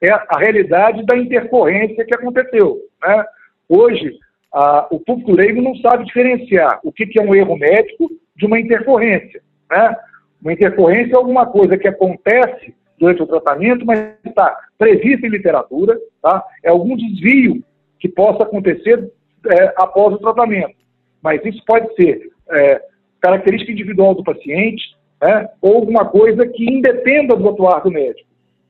[0.00, 2.78] é a realidade da intercorrência que aconteceu.
[3.02, 3.24] Né?
[3.68, 4.16] Hoje,
[4.54, 8.46] a, o público leigo não sabe diferenciar o que, que, é um erro médico de
[8.46, 9.42] uma intercorrência.
[9.68, 9.96] Né?
[10.40, 15.98] Uma intercorrência é alguma coisa que acontece durante o tratamento, mas está prevista em literatura,
[16.22, 16.44] tá?
[16.62, 17.64] é algum desvio
[17.98, 19.10] que possa acontecer
[19.52, 20.76] é, após o tratamento.
[21.22, 22.82] Mas isso pode ser é,
[23.20, 28.28] característica individual do paciente, né, ou alguma coisa que independa do atuar do médico.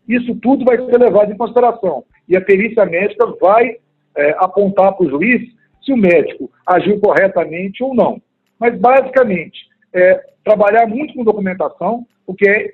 [0.08, 2.04] Isso tudo vai ser levado em consideração.
[2.28, 3.76] E a perícia médica vai
[4.16, 5.42] é, apontar para o juiz
[5.84, 8.20] se o médico agiu corretamente ou não.
[8.58, 9.58] Mas, basicamente,
[9.92, 12.70] é, trabalhar muito com documentação, porque é,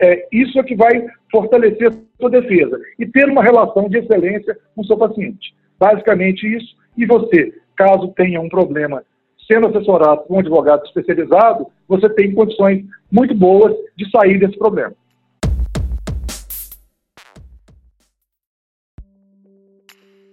[0.00, 2.78] é, isso é que vai fortalecer a sua defesa.
[2.98, 5.54] E ter uma relação de excelência com o seu paciente.
[5.78, 6.74] Basicamente isso.
[6.96, 9.02] E você, caso tenha um problema
[9.50, 14.92] sendo assessorado por um advogado especializado, você tem condições muito boas de sair desse problema.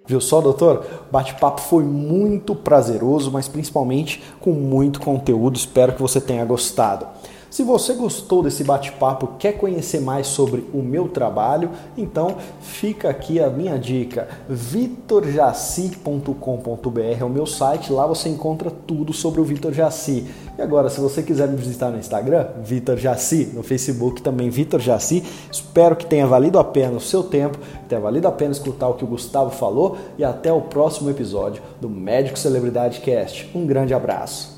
[0.07, 0.85] Viu só, doutor?
[1.09, 5.57] O bate-papo foi muito prazeroso, mas principalmente com muito conteúdo.
[5.57, 7.05] Espero que você tenha gostado.
[7.49, 13.39] Se você gostou desse bate-papo, quer conhecer mais sobre o meu trabalho, então fica aqui
[13.39, 19.71] a minha dica: vitorjaci.com.br é o meu site, lá você encontra tudo sobre o Vitor
[19.71, 20.27] Jaci.
[20.57, 24.79] E agora, se você quiser me visitar no Instagram, Vitor Jaci, no Facebook também Vitor
[24.79, 25.23] Jaci.
[25.51, 28.95] Espero que tenha valido a pena o seu tempo, tenha valido a pena escutar o
[28.95, 33.49] que o Gustavo falou e até o próximo episódio do Médico Celebridade Cast.
[33.55, 34.56] Um grande abraço.